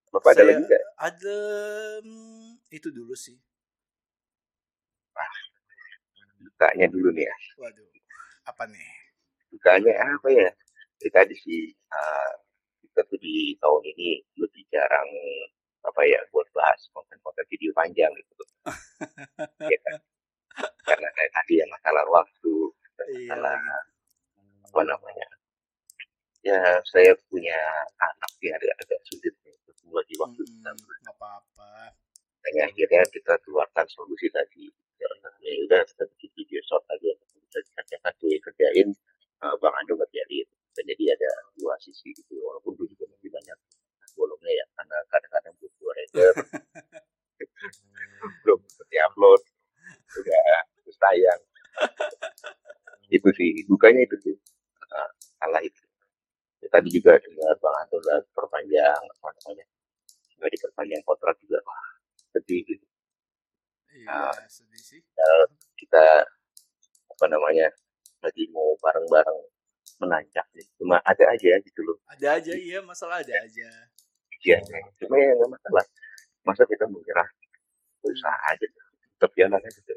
[0.09, 0.83] Bapak ada Saya- lagi nggak?
[0.95, 1.37] ada
[2.71, 3.35] itu dulu sih
[6.55, 7.35] Dukanya dulu nih ya.
[7.59, 7.87] waduh
[8.47, 8.89] apa nih
[9.51, 10.49] Dukanya apa ya?
[11.03, 12.31] Itu tadi sih eh,
[12.87, 15.07] kita tuh di tahun ini lebih jarang
[15.83, 18.43] apa ya buat bahas konten-konten video panjang gitu.
[19.71, 19.99] ya kan?
[20.87, 22.53] Karena kayak tadi soal waktu
[23.11, 23.69] Iya karena lagi.
[24.71, 25.27] apa namanya
[26.45, 27.59] ya saya punya
[27.99, 30.71] anak yang agak agak sulit untuk membagi waktu Mm-mm, kita
[31.11, 31.91] apa-apa.
[32.45, 37.59] dan akhirnya kita keluarkan solusi tadi ya udah kita bikin video short aja bisa
[38.01, 38.89] satu ya kerjain
[39.43, 43.57] eh, bang Ando kerjain dan jadi ada dua sisi gitu walaupun dulu juga masih banyak
[44.15, 46.33] bolongnya ya karena kadang-kadang butuh render.
[48.43, 49.41] Belum seperti upload.
[50.15, 51.41] Udah terus tayang.
[53.11, 54.35] Itu sih dukanya itu sih.
[54.83, 55.83] Eh, salah itu.
[56.63, 57.97] Ya, tadi juga dengar bang Anto
[58.33, 59.65] perpanjang apa namanya
[60.35, 61.85] nggak diperpanjang kontrak juga wah
[62.35, 62.85] sedih gitu
[63.95, 65.01] Iya, sedih sih.
[65.79, 66.03] kita
[67.15, 67.71] apa namanya
[68.19, 69.39] lagi mau bareng-bareng
[70.03, 70.67] menanjak nih.
[70.75, 73.69] cuma ada aja gitu loh Ada aja iya, masalah ada aja.
[74.35, 75.85] ujiannya cuma ya nggak masalah
[76.43, 77.29] masa kita menyerah
[78.03, 78.65] berusaha aja
[79.15, 79.93] tetap jalan aja gitu.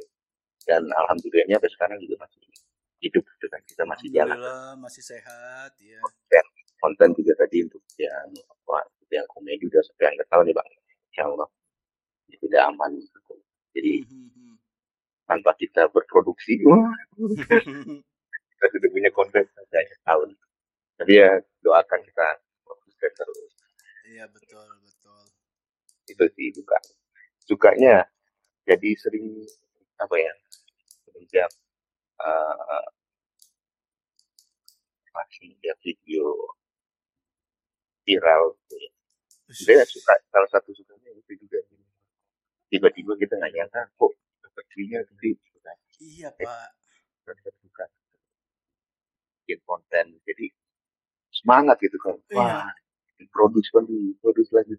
[0.70, 2.40] dan alhamdulillahnya sampai sekarang juga masih
[3.02, 5.98] hidup gitu kan kita masih jalan Alhamdulillah masih sehat ya.
[6.78, 10.68] konten juga tadi untuk yang apa yang komedi juga sampai akhir tahun nih bang
[11.10, 11.48] insya Allah
[12.38, 13.18] udah aman gitu.
[13.76, 14.56] Jadi Mhm,
[15.28, 16.88] tanpa kita berproduksi wah,
[18.54, 20.30] kita sudah punya konten akhir tahun.
[20.98, 21.30] Tapi ya
[21.62, 22.26] doakan kita
[22.66, 23.52] fokuskan terus.
[24.08, 25.22] Iya betul betul.
[26.08, 26.78] itu sih suka.
[27.44, 28.04] Sukanya
[28.68, 29.44] jadi sering
[30.00, 30.32] apa ya
[31.06, 31.50] semenjak
[32.22, 32.86] uh,
[35.14, 36.34] masih dia video
[38.06, 38.90] viral gitu ya.
[39.52, 41.58] Saya suka salah satu sukanya itu juga
[42.68, 46.70] tiba-tiba kita nggak nyangka kok rezekinya gede gitu kan Iya pak.
[47.24, 47.84] Kita suka
[49.42, 50.46] bikin konten jadi
[51.32, 52.68] semangat gitu kan wah
[53.30, 54.74] produksi lagi produksi lagi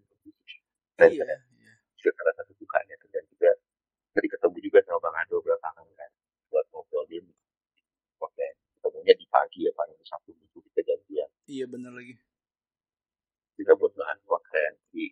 [0.94, 1.24] dan Iya.
[1.26, 1.72] iya.
[1.96, 3.08] juga salah satu sukanya tuh.
[3.10, 3.50] dan juga
[4.12, 6.10] tadi ketemu juga sama Bang Ado belakangan kan
[6.48, 7.24] buat ngobrolin
[8.18, 8.46] oke
[8.78, 12.14] ketemunya di pagi ya paling Sabtu minggu kita janjian Iya bener lagi.
[13.54, 15.10] kita buat bahan konten di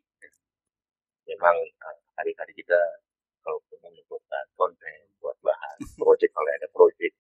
[1.27, 2.79] memang eh, hari-hari kita
[3.47, 7.15] kalau ketemu buat bahan konten buat bahan project kalau ada project.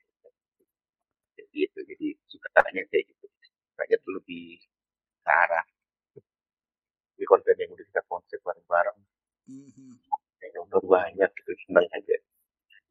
[1.39, 3.27] Jadi itu jadi sukanya kayak gitu.
[3.71, 4.59] Sukanya tuh lebih
[5.23, 5.67] ke arah
[7.19, 8.99] di konten yang udah kita konsep bareng-bareng.
[9.49, 9.97] Mhm,
[10.43, 12.17] yang udah banyak gitu senang aja.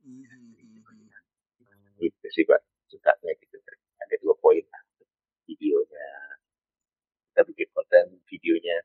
[0.08, 2.00] Mhm, mhm.
[2.00, 3.60] gitu sih pak sukanya gitu.
[4.00, 4.64] Ada dua poin
[5.44, 6.08] videonya
[7.36, 8.78] kita bikin konten videonya.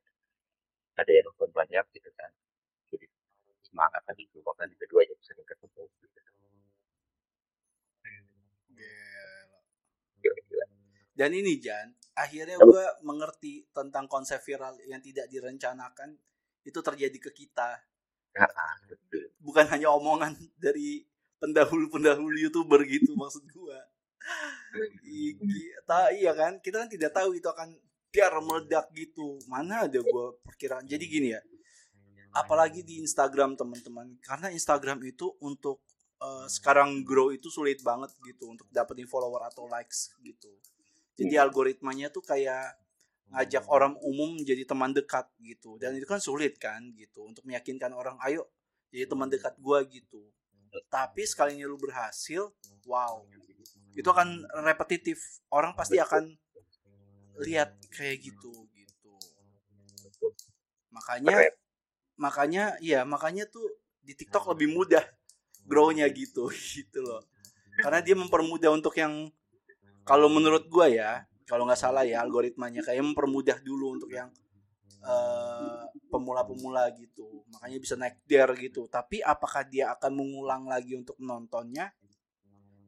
[0.99, 2.29] Ada yang nonton banyak gitu kan
[3.73, 6.19] semangat tadi itu konten keduanya sering ketemu gitu.
[8.77, 9.61] Gila.
[10.21, 10.67] Gila-gila.
[11.17, 16.21] Dan ini Jan, akhirnya gue mengerti tentang konsep viral yang tidak direncanakan
[16.69, 17.81] itu terjadi ke kita.
[18.37, 18.77] Ah.
[19.41, 21.05] Bukan hanya omongan dari
[21.41, 23.79] pendahulu-pendahulu youtuber gitu maksud gue.
[25.89, 27.73] Ta iya kan, kita kan tidak tahu itu akan
[28.13, 29.41] biar meledak gitu.
[29.49, 30.85] Mana ada gue perkiraan.
[30.85, 31.41] Jadi gini ya,
[32.33, 35.85] apalagi di Instagram teman-teman, karena Instagram itu untuk
[36.21, 40.51] eh, sekarang grow itu sulit banget gitu untuk dapetin follower atau likes gitu.
[41.13, 42.73] Jadi algoritmanya tuh kayak
[43.33, 45.77] ngajak orang umum jadi teman dekat gitu.
[45.77, 48.49] Dan itu kan sulit kan gitu untuk meyakinkan orang ayo
[48.93, 50.25] jadi teman dekat gua gitu.
[50.89, 52.49] Tapi sekalinya lu berhasil
[52.89, 53.25] wow.
[53.93, 55.21] Itu akan repetitif.
[55.53, 56.33] Orang pasti akan
[57.45, 59.13] lihat kayak gitu gitu.
[60.93, 61.53] Makanya.
[62.21, 63.65] Makanya iya makanya tuh
[64.03, 65.05] di TikTok lebih mudah
[65.67, 67.23] grow-nya gitu gitu loh.
[67.81, 69.31] Karena dia mempermudah untuk yang
[70.03, 74.29] kalau menurut gua ya kalau nggak salah ya algoritmanya kayak mempermudah dulu untuk yang
[75.03, 77.47] eh, pemula-pemula gitu.
[77.57, 78.87] Makanya bisa naik der gitu.
[78.91, 81.91] Tapi apakah dia akan mengulang lagi untuk menontonnya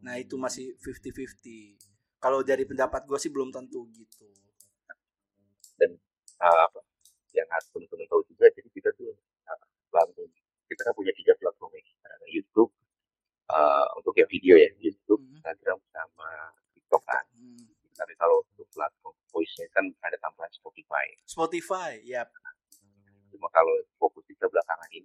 [0.04, 1.80] nah itu masih 50-50
[2.20, 4.28] kalau dari pendapat gue sih belum tentu gitu.
[6.36, 6.84] Ah, apa
[7.34, 8.46] yang harus teman-teman tahu juga.
[8.48, 9.10] Jadi kita tuh
[9.44, 9.58] ah,
[9.90, 10.30] bangun.
[10.64, 12.70] Kita kan punya tiga platform ya ada YouTube
[13.48, 15.36] ah, untuk yang video ya YouTube Mhm.
[15.36, 16.28] Instagram sama
[16.72, 17.66] TikTok kan Hmm.
[17.92, 21.04] tapi kalau untuk platform voice-nya kan ada tambahan Spotify.
[21.24, 22.24] Spotify ya
[23.28, 25.03] cuma kalau fokus kita belakangan ini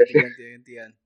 [0.00, 0.96] entiendo.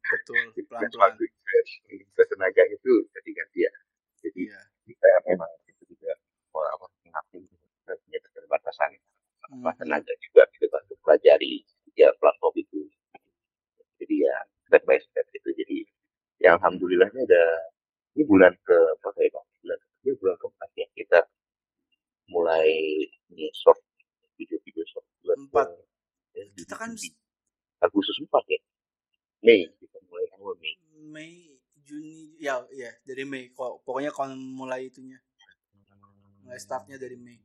[36.56, 37.36] Mulai startnya dari Mei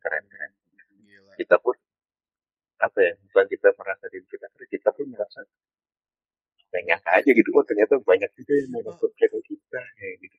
[0.00, 0.52] keren keren.
[1.04, 1.32] Gila.
[1.36, 1.76] Kita pun
[2.80, 5.44] apa ya bukan kita merasa diri kita kita pun merasa
[6.72, 7.52] nyangka aja gitu.
[7.52, 10.36] Oh ternyata banyak juga yang mau nonton channel kita kayak gitu.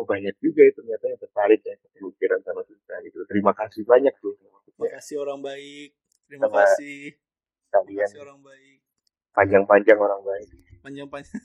[0.00, 3.18] Oh banyak juga ya ternyata yang tertarik ya kepikiran sama kita gitu.
[3.28, 4.32] Terima kasih banyak tuh.
[4.40, 5.92] Terima kasih orang baik.
[6.24, 7.00] Terima Sama kasih.
[7.12, 8.08] terima kalian.
[8.08, 8.78] Kasih orang baik.
[9.36, 10.48] Panjang-panjang orang baik.
[10.80, 11.36] Panjang panjang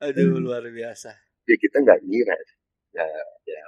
[0.00, 1.12] aduh luar biasa
[1.50, 2.36] ya kita nggak ngira
[2.94, 3.06] ya
[3.46, 3.62] ya.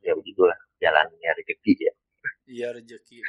[0.00, 1.92] Ya begitulah jalannya rezeki ya.
[2.50, 3.22] Iya rezeki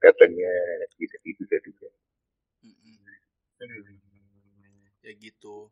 [0.00, 0.52] katanya
[0.96, 1.44] kita itu
[3.60, 4.00] Mm-mm.
[5.04, 5.68] ya gitu.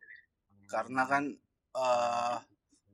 [0.69, 1.25] Karena kan
[1.73, 2.37] eh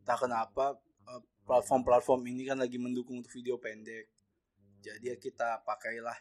[0.07, 0.79] tak kenapa
[1.11, 4.07] eh, platform-platform ini kan lagi mendukung untuk video pendek.
[4.85, 6.19] Jadi ya kita pakailah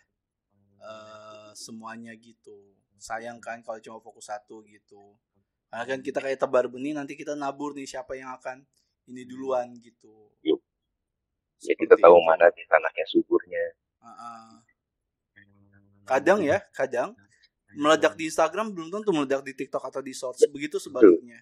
[0.81, 2.73] eh semuanya gitu.
[2.97, 5.13] Sayang kan kalau cuma fokus satu gitu
[5.73, 8.61] karena kan kita kayak tebar benih nanti kita nabur nih siapa yang akan
[9.09, 10.29] ini duluan gitu.
[10.45, 10.61] Yuk.
[11.65, 12.27] ya kita tahu itu.
[12.29, 13.65] mana di tanahnya suburnya.
[13.97, 14.49] Ah, ah.
[16.05, 17.17] kadang ya kadang.
[17.73, 20.45] Meledak di Instagram belum tentu meledak di TikTok atau di Shorts.
[20.45, 21.41] Begitu sebaliknya.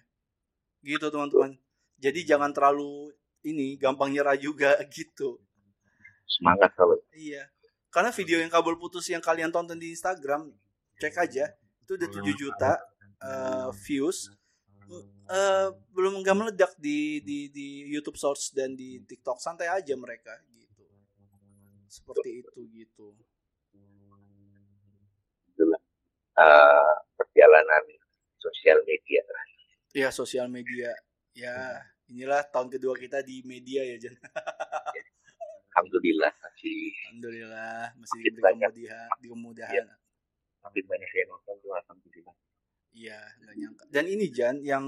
[0.80, 1.60] Gitu teman-teman.
[2.00, 3.12] Jadi jangan terlalu
[3.44, 5.44] ini gampang nyerah juga gitu.
[6.24, 6.96] Semangat kalau.
[7.12, 7.52] Iya.
[7.92, 10.48] Karena video yang kabel putus yang kalian tonton di Instagram
[10.96, 11.52] cek aja.
[11.84, 12.80] Itu udah 7 juta
[13.22, 14.30] eh, views
[15.32, 19.40] Eh, belum nggak meledak di di di YouTube Shorts dan di TikTok.
[19.40, 20.84] Santai aja mereka gitu.
[21.88, 23.16] Seperti itu gitu.
[25.48, 25.80] Itulah
[26.36, 27.84] eh, perjalanan
[28.36, 29.22] sosial media
[29.96, 30.92] ya sosial media.
[31.32, 31.80] Ya
[32.12, 34.16] inilah tahun kedua kita di media ya Jan.
[35.72, 38.70] Alhamdulillah masih Alhamdulillah masih diberi banyak.
[38.76, 39.94] kemudahan di kemudahan Iya.
[40.60, 42.36] makin banyak yang nonton tuh alhamdulillah
[42.92, 43.84] iya nggak nyangka.
[43.88, 44.84] Dan ini Jan yang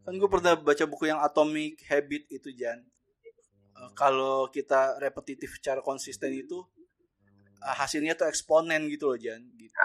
[0.00, 2.80] kan gue pernah baca buku yang Atomic Habit itu Jan.
[3.76, 6.64] Eh, kalau kita repetitif secara konsisten itu
[7.60, 9.76] eh, hasilnya tuh eksponen gitu loh Jan gitu.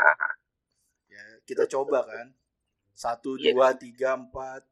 [1.08, 2.34] Ya kita coba kan.
[2.92, 3.52] Satu Iya.
[3.52, 4.64] dua tiga empat.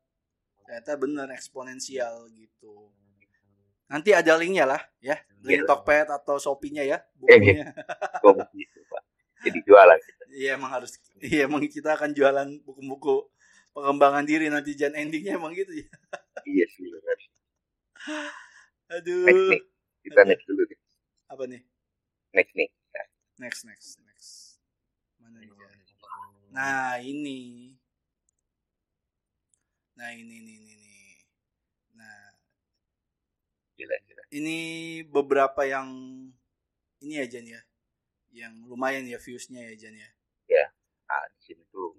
[0.63, 2.87] Ternyata bener eksponensial gitu.
[3.85, 5.19] Nanti ada linknya lah ya.
[5.43, 5.69] Link Iya.
[5.69, 7.67] Tokped atau Shopee-nya ya Eh, bukunya.
[8.55, 9.03] Gitu pak.
[9.43, 9.99] Jadi jualan.
[10.33, 13.31] Iya emang harus iya emang kita akan jualan buku-buku
[13.71, 15.87] pengembangan diri nanti Jan endingnya emang gitu ya.
[16.43, 17.17] Iya sih benar.
[18.99, 19.25] Aduh.
[19.31, 19.61] Next nih
[20.03, 20.79] kita next dulu deh
[21.31, 21.61] apa nih?
[22.35, 23.07] Next nih Nah,
[23.39, 24.31] next next next.
[25.17, 25.49] Mana nih?
[26.51, 27.73] Nah ini.
[29.97, 30.95] Nah ini ini ini, ini.
[31.97, 32.35] nah.
[33.79, 34.23] Gila gila.
[34.29, 34.57] Ini
[35.09, 35.89] beberapa yang
[37.01, 37.61] ini ya Jan ya.
[38.33, 40.12] Yang lumayan ya viewsnya ya Jan ya
[41.13, 41.93] ah di sini tuh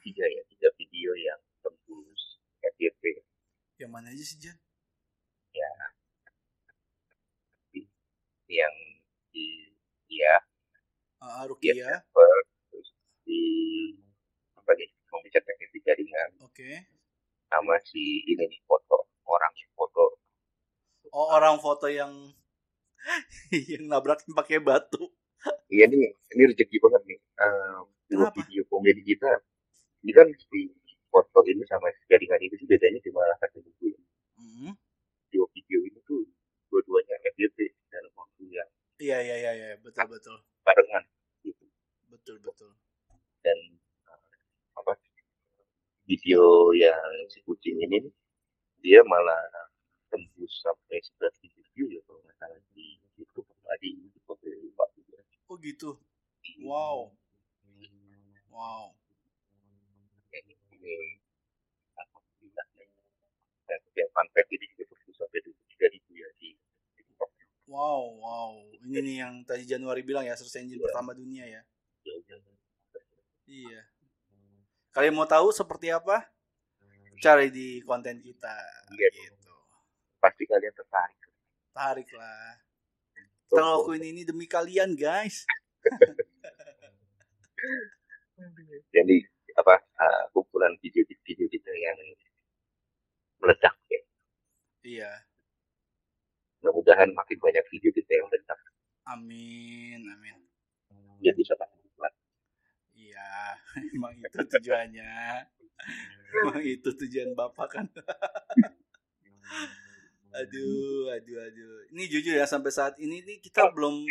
[0.00, 3.28] tiga ya tiga video yang tembus FYP
[3.78, 4.56] yang mana aja sih Jan?
[8.48, 8.74] Yang
[9.30, 9.46] di
[10.08, 10.34] ya.
[11.20, 11.74] Dia Rukia.
[11.76, 12.36] Server
[12.72, 12.88] terus
[13.22, 13.42] di
[14.56, 16.70] apa nih komputer teknik di jaringan oke.
[17.52, 20.16] Sama si ini nih foto orang foto.
[21.12, 22.32] Oh orang foto yang
[23.70, 25.12] yang nabrakin pakai batu
[25.70, 27.78] iya nih ini rezeki banget nih Eh,
[28.10, 28.36] dua Kenapa?
[28.42, 29.30] video komedi kita
[30.02, 30.62] ini kan di
[31.12, 34.00] foto ini sama jaringan itu sih bedanya cuma satu buku ya.
[35.30, 36.26] Dua video ini tuh
[36.72, 38.68] dua-duanya FYP dalam waktu yang
[38.98, 40.36] iya iya iya iya betul betul
[40.66, 41.06] barengan
[41.46, 41.64] gitu
[42.10, 42.70] betul betul
[43.46, 43.58] dan
[44.10, 44.20] eh,
[44.74, 44.98] apa
[46.10, 46.98] video yang
[47.30, 48.10] si kucing ini
[48.82, 49.38] dia malah
[50.10, 51.30] tembus sampai 11
[51.76, 53.46] view ya kalau nggak salah di YouTube
[53.78, 54.97] di juga.
[55.48, 55.96] Oh gitu?
[56.60, 57.12] Wow.
[58.52, 58.92] Wow.
[60.32, 60.94] Ini ini
[61.96, 62.66] alhamdulillah
[63.68, 66.50] dan yang fun fact ini juga tembus sampai 23 ribu di di
[66.96, 67.30] TikTok.
[67.68, 68.52] wow wow.
[68.84, 71.62] Ini nih yang tadi Januari bilang ya search engine pertama dunia ya.
[72.04, 72.54] Ya, ya, ya.
[73.48, 73.80] iya.
[74.92, 76.24] Kalian mau tahu seperti apa?
[77.18, 78.54] Cari di konten kita
[78.94, 79.08] Iya.
[79.10, 79.54] gitu.
[80.22, 81.16] Pasti kalian tertarik.
[81.78, 82.58] tarik lah
[83.48, 85.48] kita ngelakuin ini demi kalian guys
[88.94, 89.18] Jadi
[89.58, 91.98] apa uh, kumpulan video-video kita yang
[93.42, 95.10] meledak ya.
[96.62, 98.58] mudah-mudahan makin banyak video kita yang benar
[99.08, 100.36] Amin, amin.
[101.18, 101.56] biar bisa
[102.98, 103.56] Iya,
[103.96, 105.14] emang itu tujuannya.
[106.44, 107.86] Emang itu tujuan Bapak kan.
[110.38, 111.74] Aduh, aduh, aduh.
[111.94, 114.06] Ini jujur ya sampai saat ini nih kita belum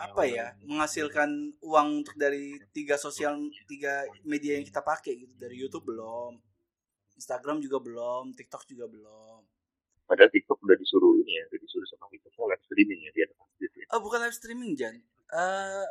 [0.00, 3.36] apa ya menghasilkan uang untuk dari tiga sosial
[3.68, 5.34] tiga media yang kita pakai gitu.
[5.36, 6.40] Dari YouTube belum
[7.20, 9.44] Instagram juga belum TikTok juga belum.
[10.08, 13.40] Padahal TikTok udah disuruh ini ya udah disuruh sama TikTok live streaming ya dia ada
[13.90, 14.96] oh bukan live streaming Jan.
[15.30, 15.86] Eh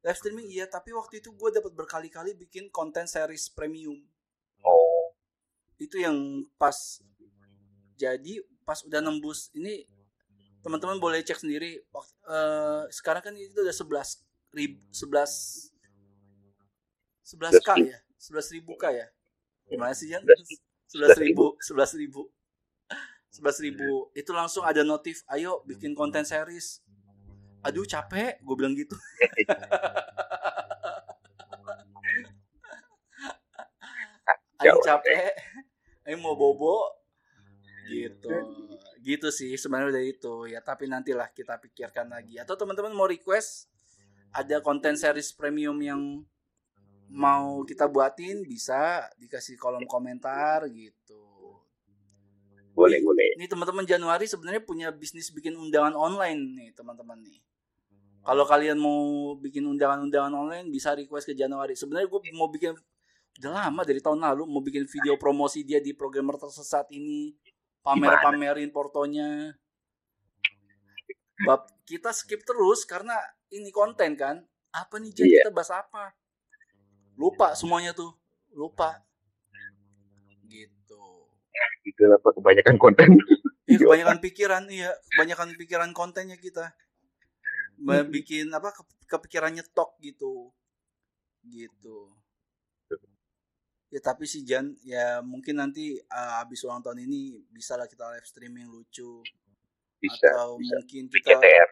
[0.00, 4.00] live streaming iya tapi waktu itu gue dapat berkali-kali bikin konten series premium.
[4.64, 5.12] Oh.
[5.76, 7.00] Itu yang pas
[8.00, 9.84] jadi pas udah nembus ini
[10.64, 15.68] teman-teman boleh cek sendiri waktu eh, sekarang kan itu udah 11 ribu 11
[17.28, 17.98] 11 k ya?
[18.18, 19.06] 11 ribu k ya?
[19.68, 20.24] Gimana sih Jan
[20.90, 21.54] 11 ribu.
[21.60, 22.32] 11 ribu
[23.30, 24.10] 11 ribu.
[24.10, 26.82] Itu langsung ada notif ayo bikin konten series.
[27.62, 28.96] Aduh capek gue bilang gitu.
[34.60, 35.32] Ayo capek.
[36.04, 36.99] Ayo mau bobo
[37.90, 38.30] gitu.
[39.02, 40.34] Gitu sih sebenarnya udah itu.
[40.46, 42.38] Ya tapi nantilah kita pikirkan lagi.
[42.38, 43.66] Atau teman-teman mau request
[44.30, 46.22] ada konten series premium yang
[47.10, 51.26] mau kita buatin bisa dikasih kolom komentar gitu.
[52.70, 53.34] Boleh boleh.
[53.34, 57.42] Ini teman-teman Januari sebenarnya punya bisnis bikin undangan online nih teman-teman nih.
[58.20, 61.74] Kalau kalian mau bikin undangan-undangan online bisa request ke Januari.
[61.74, 62.78] Sebenarnya gue mau bikin
[63.40, 67.32] udah lama dari tahun lalu mau bikin video promosi dia di programmer tersesat ini
[67.80, 69.54] pamer-pamerin portonya.
[71.40, 73.16] Bab kita skip terus karena
[73.50, 74.44] ini konten kan.
[74.70, 75.38] Apa nih Jan Iya.
[75.42, 76.14] kita bahas apa?
[77.16, 78.12] Lupa semuanya tuh.
[78.52, 79.02] Lupa.
[80.46, 81.02] Gitu.
[81.84, 83.08] Itu apa kebanyakan konten.
[83.70, 84.66] Iya kebanyakan pikiran.
[84.66, 86.74] Iya kebanyakan pikiran kontennya kita.
[88.10, 90.50] Bikin apa ke- kepikirannya tok gitu.
[91.46, 92.19] Gitu
[93.90, 98.06] ya tapi sih Jan ya mungkin nanti uh, habis ulang tahun ini bisa lah kita
[98.14, 99.20] live streaming lucu.
[100.00, 100.80] Bisa atau bisa.
[100.80, 101.68] mungkin kita CTR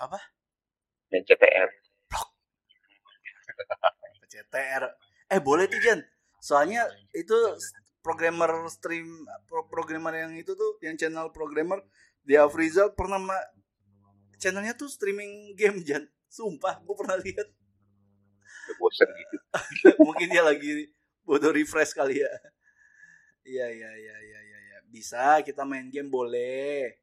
[0.00, 0.18] apa?
[1.12, 1.68] CTR
[4.32, 4.82] CTR
[5.28, 6.00] eh boleh tuh Jan.
[6.40, 7.36] Soalnya itu
[8.00, 11.84] programmer stream pro- programmer yang itu tuh yang channel programmer
[12.22, 13.50] dia Afrizal pernah ma-
[14.38, 16.06] channelnya tuh streaming game Jan.
[16.32, 17.50] Sumpah gue pernah lihat.
[18.80, 19.36] Bosen gitu.
[20.08, 20.88] Mungkin dia lagi
[21.32, 22.32] bodoh refresh kali ya
[23.48, 24.78] iya iya iya iya iya ya.
[24.92, 27.00] bisa kita main game boleh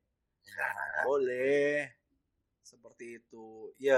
[1.01, 1.89] boleh
[2.61, 3.97] seperti itu ya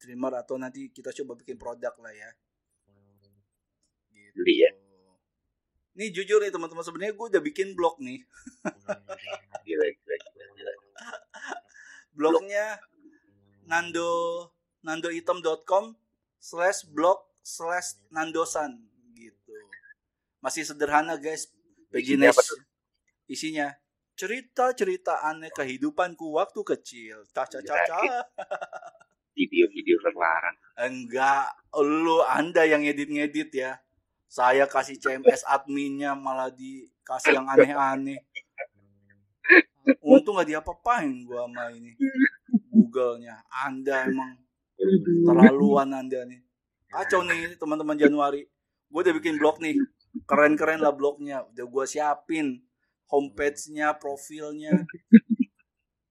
[0.00, 2.32] streamer atau nanti kita coba bikin produk lah ya
[4.34, 4.40] gitu.
[4.42, 4.70] Beli ya.
[5.94, 8.20] Nih jujur nih teman-teman sebenarnya gue udah bikin blog nih.
[9.66, 10.72] gila gila gila, gila.
[12.16, 12.66] Blognya
[13.64, 14.50] nando
[14.84, 15.96] nandoitem.com
[16.42, 18.93] slash blog slash nandosan gitu.
[20.44, 21.48] Masih sederhana guys.
[21.88, 22.60] Tuh?
[23.24, 23.72] isinya
[24.12, 27.24] cerita-cerita aneh kehidupanku waktu kecil.
[27.32, 27.98] Caca caca.
[29.34, 33.72] video-video terlarang Enggak, lu Anda yang ngedit-ngedit ya.
[34.30, 38.18] Saya kasih CMS adminnya malah dikasih yang aneh-aneh.
[40.02, 41.94] Untung gak diapa-apain gua sama ini.
[42.70, 43.38] Google-nya.
[43.50, 44.38] Anda emang
[45.22, 46.42] terlaluan Anda nih.
[46.90, 48.42] Kacau nih teman-teman Januari.
[48.90, 49.78] Gue udah bikin blog nih.
[50.22, 51.42] Keren-keren lah blognya.
[51.50, 52.62] Udah gua siapin.
[53.10, 54.86] Homepage-nya, profilnya.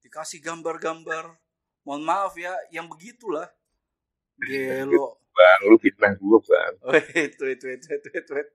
[0.04, 1.40] Dikasih gambar-gambar.
[1.84, 3.48] Mohon maaf ya, yang begitulah.
[4.40, 5.20] Gelo.
[5.34, 8.48] bang lu fitnah gua bang Wait, wait, wait, wait, wait, wait.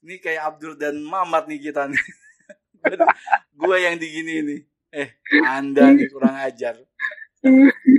[0.00, 2.06] Ini kayak Abdul dan Mamat nih kita nih.
[3.60, 4.60] gue yang digini nih.
[4.96, 5.08] Eh,
[5.44, 6.80] Anda nih kurang ajar.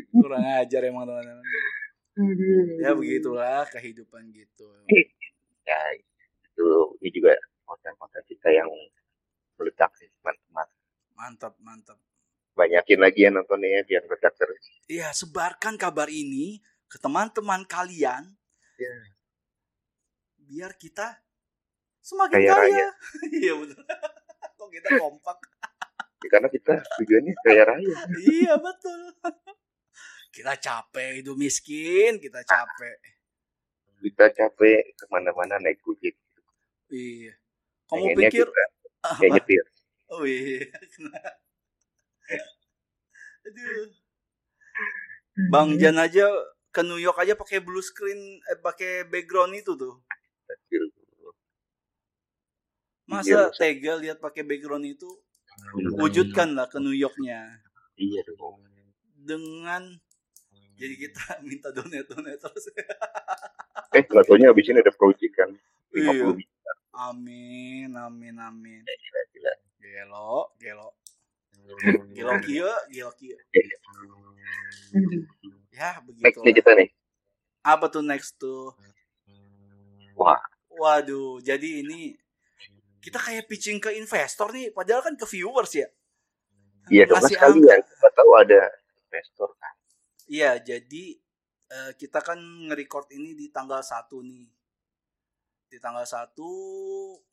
[0.10, 1.46] Kurang ajar emang teman-teman.
[2.82, 4.66] Ya begitulah kehidupan gitu.
[5.62, 5.78] ya
[6.62, 6.70] itu
[7.02, 7.34] ini juga
[7.66, 8.70] konten-konten kita yang
[9.58, 10.68] meledak sih teman-teman
[11.12, 11.98] Mantap, mantap.
[12.54, 18.36] banyakin lagi ya nontonnya ya, biar meledak terus Iya, sebarkan kabar ini ke teman-teman kalian.
[18.76, 18.94] Ya.
[20.38, 21.22] Biar kita
[22.04, 22.90] semakin Kaya.
[23.42, 23.82] Iya betul.
[24.60, 25.38] Kok kita kompak?
[26.22, 29.02] Ya, karena kita tujuannya kaya raya iya betul.
[30.32, 32.96] Kita capek hidup miskin, kita capek.
[34.00, 36.16] kita capek ke mana-mana naik gojek
[36.92, 37.34] Iya.
[37.88, 38.64] Kamu pengennya pikir kita
[39.20, 39.66] kayak nyetir
[40.08, 40.68] Oh iya.
[43.42, 43.88] Aduh.
[45.48, 46.28] Bang Jan aja
[46.70, 49.98] ke New York aja pakai blue screen eh pakai background itu tuh.
[50.46, 50.84] Nyetir.
[53.04, 55.10] Masa Iya, tega lihat pakai background itu?
[56.00, 57.60] wujudkan lah ke New Yorknya
[57.94, 58.64] Iya dong.
[59.14, 59.94] dengan
[60.74, 62.66] jadi kita minta donate donate terus
[63.92, 65.50] Eh, nggak taunya abis ini ada project kan.
[65.92, 66.26] 50 Iya.
[66.94, 69.54] Amin amin amin Gila, gila.
[69.82, 70.88] gelo gelo
[72.12, 73.38] gelo kia gelo kia
[75.72, 76.90] ya Next begitu nih kita nih.
[77.64, 78.76] apa tuh next tuh
[80.18, 80.38] Wah,
[80.70, 82.14] waduh jadi ini
[83.02, 85.88] kita kayak pitching ke investor nih padahal kan ke viewers ya
[86.90, 87.22] iya dong.
[87.22, 87.78] Sekali ya.
[87.78, 88.62] Kita tahu ada
[89.06, 89.74] investor kan.
[90.26, 91.06] Iya, jadi
[91.70, 94.46] eh, kita kan nge-record ini di tanggal 1 nih.
[95.72, 96.36] Di tanggal 1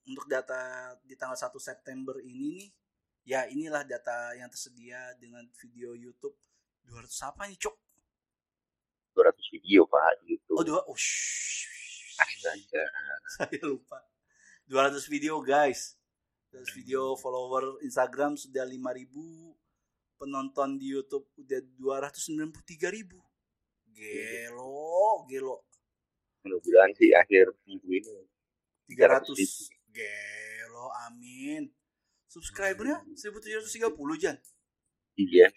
[0.07, 2.71] untuk data di tanggal 1 September ini nih.
[3.27, 6.39] Ya, inilah data yang tersedia dengan video YouTube
[6.87, 7.77] 200 apa nih, Cok?
[9.19, 10.57] 200 video Pak di YouTube.
[10.57, 10.81] Oh, dua.
[10.87, 11.67] Oh, shh.
[13.37, 14.07] Saya lupa.
[14.71, 15.99] 200 video, guys.
[16.55, 19.13] 200 video follower Instagram sudah 5000
[20.17, 23.29] penonton di YouTube udah 293.000
[23.93, 25.68] Gelo, gelo.
[26.47, 28.15] Mudah-mudahan sih akhir minggu ini
[28.95, 29.59] 300 ribu.
[29.93, 31.69] Gelo, amin.
[32.29, 34.37] Subscribernya 1730 Jan.
[35.19, 35.49] Iya.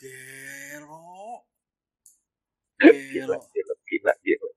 [0.00, 1.44] Gelo.
[2.80, 3.36] Gelo.
[3.52, 4.50] gila, gila, gila.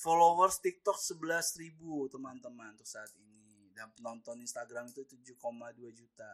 [0.00, 1.76] Followers TikTok 11.000
[2.12, 6.32] teman-teman untuk saat ini dan penonton Instagram itu 7,2 juta.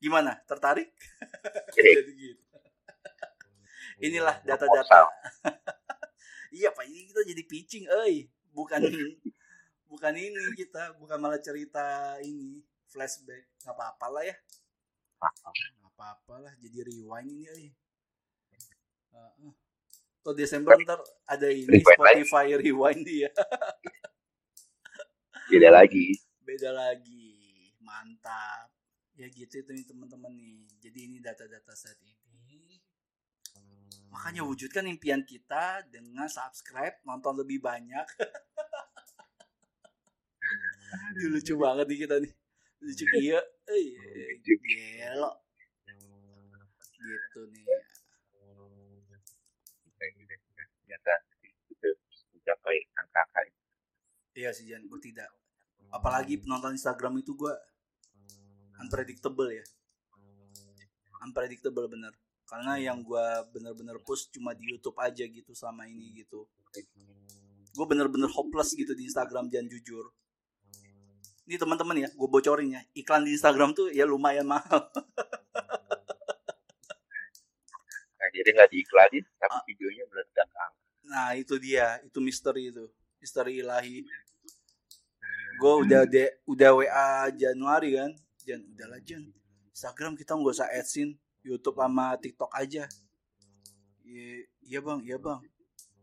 [0.00, 0.38] Gimana?
[0.46, 0.90] Tertarik?
[1.76, 2.59] Jadi gitu.
[4.00, 5.08] Inilah data-data.
[6.58, 8.28] iya, Pak, ini kita jadi pitching, euy.
[8.50, 8.80] Bukan
[9.90, 13.46] bukan ini kita, bukan malah cerita ini flashback.
[13.62, 14.36] Nggak apa-apa lah ya.
[15.20, 17.68] Nggak apa-apa lah, jadi rewind ini.
[19.12, 19.52] Heeh.
[20.20, 23.32] Tuh Desember ntar ada ini Rewind Spotify rewind dia.
[25.50, 26.12] Beda lagi.
[26.44, 27.72] Beda lagi.
[27.80, 28.68] Mantap.
[29.16, 30.68] Ya gitu itu nih teman-teman nih.
[30.78, 32.19] Jadi ini data-data saat ini.
[34.10, 38.06] Makanya wujudkan impian kita dengan subscribe, nonton lebih banyak.
[40.90, 42.32] Aduh, lucu banget nih kita nih.
[42.82, 43.40] Lucu iya.
[44.42, 45.32] Gelo.
[46.90, 47.64] Gitu nih.
[54.40, 55.28] Iya sih Jan, gue tidak.
[55.92, 57.52] Apalagi penonton Instagram itu gue
[58.80, 59.60] unpredictable ya.
[61.20, 62.16] Unpredictable bener.
[62.50, 66.50] Karena yang gue bener-bener post cuma di YouTube aja gitu selama ini gitu.
[67.70, 70.10] Gue bener-bener hopeless gitu di Instagram Jan jujur.
[71.46, 72.82] Ini teman-teman ya, gue bocorin ya.
[72.90, 74.90] Iklan di Instagram tuh ya lumayan mahal.
[78.20, 79.64] Nah, jadi nggak diiklanin, tapi Ah.
[79.64, 80.48] videonya meledak.
[81.08, 82.84] Nah itu dia, itu misteri itu,
[83.18, 84.04] misteri ilahi.
[85.58, 88.12] Gue udah de, udah WA Januari kan,
[88.44, 89.24] Jan udahlah Jan.
[89.72, 92.84] Instagram kita nggak usah adsin, YouTube sama TikTok aja.
[94.04, 94.26] Iya,
[94.66, 95.40] iya bang, iya bang,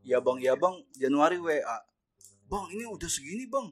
[0.02, 0.76] iya bang, iya bang.
[0.96, 1.78] Januari WA,
[2.48, 3.68] bang ini udah segini bang.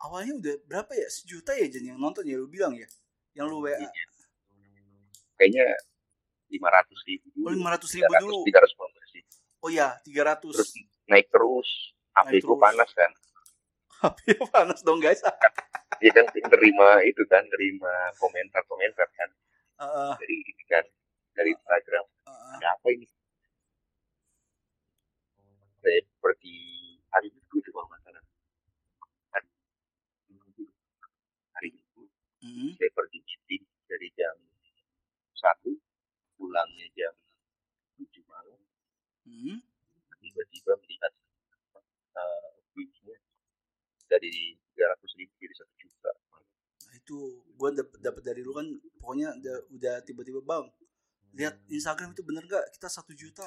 [0.00, 1.08] Awalnya udah berapa ya?
[1.12, 2.88] Sejuta ya Jan yang nonton ya lu bilang ya,
[3.36, 3.76] yang lu WA.
[5.36, 5.64] Kayaknya
[6.50, 7.64] 500 ribu Oh dulu.
[7.68, 8.40] 500 ribu dulu.
[8.48, 9.22] 300 sih.
[9.60, 10.40] Oh ya 300.
[10.56, 10.72] Terus
[11.06, 11.68] naik terus.
[12.10, 12.58] HP gue terus.
[12.58, 13.10] panas kan.
[14.00, 14.18] HP
[14.50, 15.20] panas dong guys.
[16.00, 19.28] Dia kan terima itu kan, terima komentar-komentar kan
[19.80, 20.84] Dari ini kan
[21.32, 22.04] dari Instagram.
[22.28, 22.52] heeh.
[22.60, 23.06] Ada apa ini?
[25.80, 26.52] Saya seperti
[27.08, 28.20] hari itu coba masalah.
[31.56, 32.04] Hari Minggu.
[32.40, 32.76] Mhm.
[32.76, 34.36] saya pergi meeting dari jam
[35.32, 35.72] satu
[36.36, 37.12] pulangnya jam
[37.96, 38.60] tujuh malam
[39.24, 39.60] Mhm.
[40.20, 41.12] tiba-tiba melihat
[42.16, 43.16] uh, duitnya
[44.08, 46.12] dari tiga ratus ribu jadi satu juta
[47.10, 47.20] Nah, itu.
[47.58, 48.64] Gue dapet dapet dari lu kan
[49.02, 50.64] pokoknya udah, udah tiba-tiba bang
[51.36, 53.44] lihat Instagram itu bener gak kita satu juta.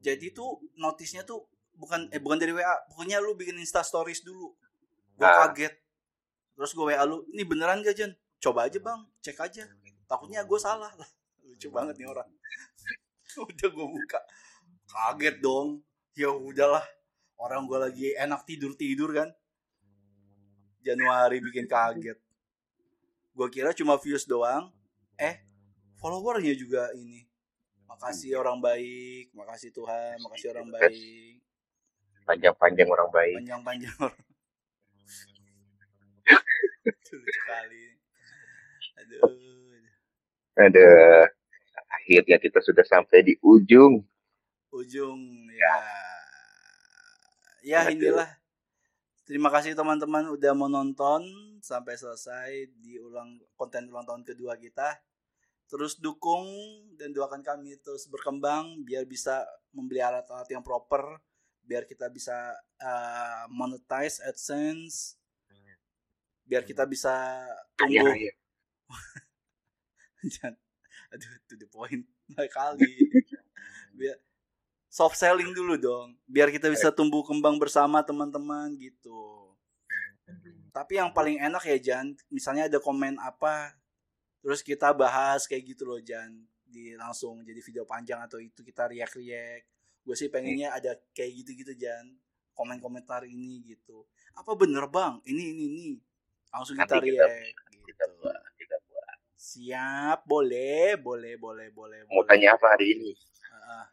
[0.00, 4.54] Jadi tuh notisnya tuh bukan eh bukan dari WA pokoknya lu bikin Insta Stories dulu.
[5.16, 5.48] Gue Ah.
[5.50, 5.74] kaget.
[6.56, 9.64] Terus gue WA lu ini beneran gak Jan coba aja bang cek aja.
[10.06, 10.92] Takutnya gue salah.
[10.94, 11.10] Lah
[11.48, 12.28] lucu banget nih orang.
[13.50, 14.20] Udah gue buka.
[14.86, 15.82] Kaget dong.
[16.16, 16.84] Ya udahlah.
[17.36, 19.28] Orang gue lagi enak tidur tidur kan.
[20.80, 22.16] Januari bikin kaget
[23.36, 24.72] gue kira cuma views doang.
[25.20, 25.44] Eh
[26.00, 27.28] followernya juga ini.
[27.86, 31.38] Makasih orang baik makasih Tuhan makasih orang baik.
[32.26, 33.36] Panjang-panjang orang baik.
[33.44, 34.24] Panjang-panjang orang.
[37.06, 37.84] Sekali
[38.96, 39.46] aduh
[40.56, 40.88] ada
[42.00, 44.00] akhirnya kita sudah sampai di ujung.
[44.72, 45.20] Ujung
[45.52, 45.76] ya.
[47.66, 47.92] Ya Aduh.
[47.98, 48.30] inilah
[49.26, 51.26] Terima kasih teman-teman udah mau nonton
[51.58, 55.02] sampai selesai di ulang konten ulang tahun kedua kita.
[55.66, 56.46] Terus dukung
[56.94, 59.42] dan doakan kami terus berkembang biar bisa
[59.74, 61.18] membeli alat-alat yang proper,
[61.66, 65.18] biar kita bisa uh, monetize AdSense,
[66.46, 67.42] biar kita bisa
[67.74, 68.14] Kaya tumbuh.
[68.14, 68.32] raya.
[70.38, 70.54] Jangan,
[71.10, 72.94] aduh, to the point Baik kali.
[73.98, 74.16] Biar
[74.88, 79.52] soft selling dulu dong, biar kita bisa tumbuh kembang bersama teman-teman gitu.
[80.74, 83.72] Tapi yang paling enak ya Jan, misalnya ada komen apa,
[84.44, 88.90] terus kita bahas kayak gitu loh Jan, di langsung jadi video panjang atau itu kita
[88.90, 89.64] react-react.
[90.04, 92.12] Gue sih pengennya ada kayak gitu-gitu Jan,
[92.52, 94.04] komen-komentar ini gitu.
[94.36, 95.16] Apa bener bang?
[95.24, 95.90] Ini ini ini.
[96.52, 97.00] Langsung kita.
[97.00, 98.18] Kita Gitu.
[98.20, 99.16] buat, kita buat.
[99.36, 101.98] Siap, boleh, boleh, boleh, boleh.
[102.10, 102.28] Mau boleh.
[102.28, 103.10] tanya apa hari ini?
[103.48, 103.88] Ah,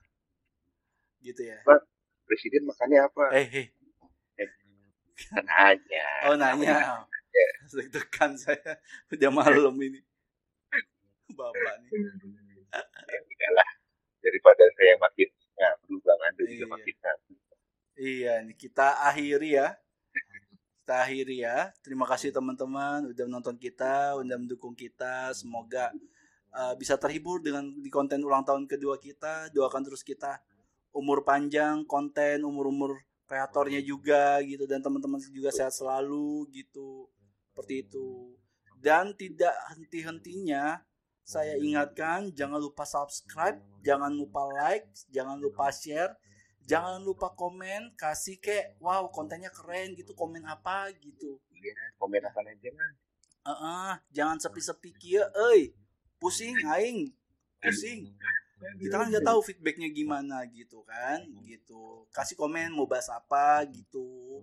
[1.23, 1.57] gitu ya.
[2.27, 3.23] Presiden makannya apa?
[3.35, 3.65] Eh, hei.
[5.33, 6.07] Nanya.
[6.27, 7.07] Oh nanya.
[7.73, 8.77] Deg-degan saya.
[9.09, 9.99] Udah malam ini.
[11.33, 11.89] Bapak nih.
[13.09, 13.69] Ya udahlah.
[14.23, 16.73] Daripada saya makin ngablu Bang Ando juga Iya.
[16.73, 17.33] makin ngablu.
[17.93, 19.67] Iya nih kita akhiri ya.
[20.83, 21.57] Kita akhiri ya.
[21.85, 25.31] Terima kasih teman-teman udah menonton kita, udah mendukung kita.
[25.37, 25.93] Semoga
[26.51, 29.53] uh, bisa terhibur dengan di konten ulang tahun kedua kita.
[29.53, 30.41] Doakan terus kita
[30.93, 37.09] umur panjang, konten, umur-umur kreatornya juga gitu dan teman-teman juga sehat selalu gitu.
[37.51, 38.37] Seperti itu.
[38.77, 40.85] Dan tidak henti-hentinya
[41.23, 46.13] saya ingatkan jangan lupa subscribe, jangan lupa like, jangan lupa share,
[46.67, 51.39] jangan lupa komen, kasih kayak wow kontennya keren gitu, komen apa gitu.
[51.47, 52.91] Iya, komen apa aja kan?
[53.43, 55.71] Heeh, jangan sepi-sepi kieu euy.
[56.19, 57.11] Pusing aing.
[57.59, 58.15] Pusing.
[58.79, 62.07] Kita kan nggak tahu feedbacknya gimana gitu kan, gitu.
[62.13, 64.41] Kasih komen mau bahas apa gitu.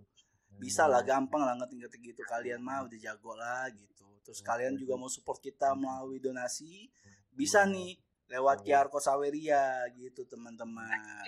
[0.60, 4.08] Bisa lah gampang lah ngetik-ngetik gitu kalian mah udah jago lah gitu.
[4.20, 6.92] Terus kalian juga mau support kita melalui donasi,
[7.32, 7.96] bisa nih
[8.30, 11.24] lewat QR Code Saweria gitu teman-teman.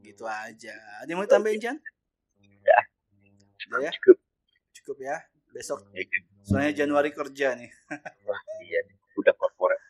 [0.00, 0.76] Gitu aja.
[1.04, 1.76] Ada yang mau tambahin Jan?
[3.68, 3.92] Udah ya?
[4.00, 4.16] Cukup.
[4.72, 5.16] Cukup ya.
[5.48, 6.04] Besok Ya,
[6.44, 7.72] soalnya Januari kerja nih.
[8.24, 8.80] Wah, iya.
[9.16, 9.80] Udah korporat.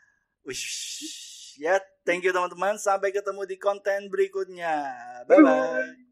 [0.47, 1.28] Wish.
[1.59, 2.79] Ya, thank you teman-teman.
[2.79, 4.95] Sampai ketemu di konten berikutnya.
[5.27, 6.08] Bye bye.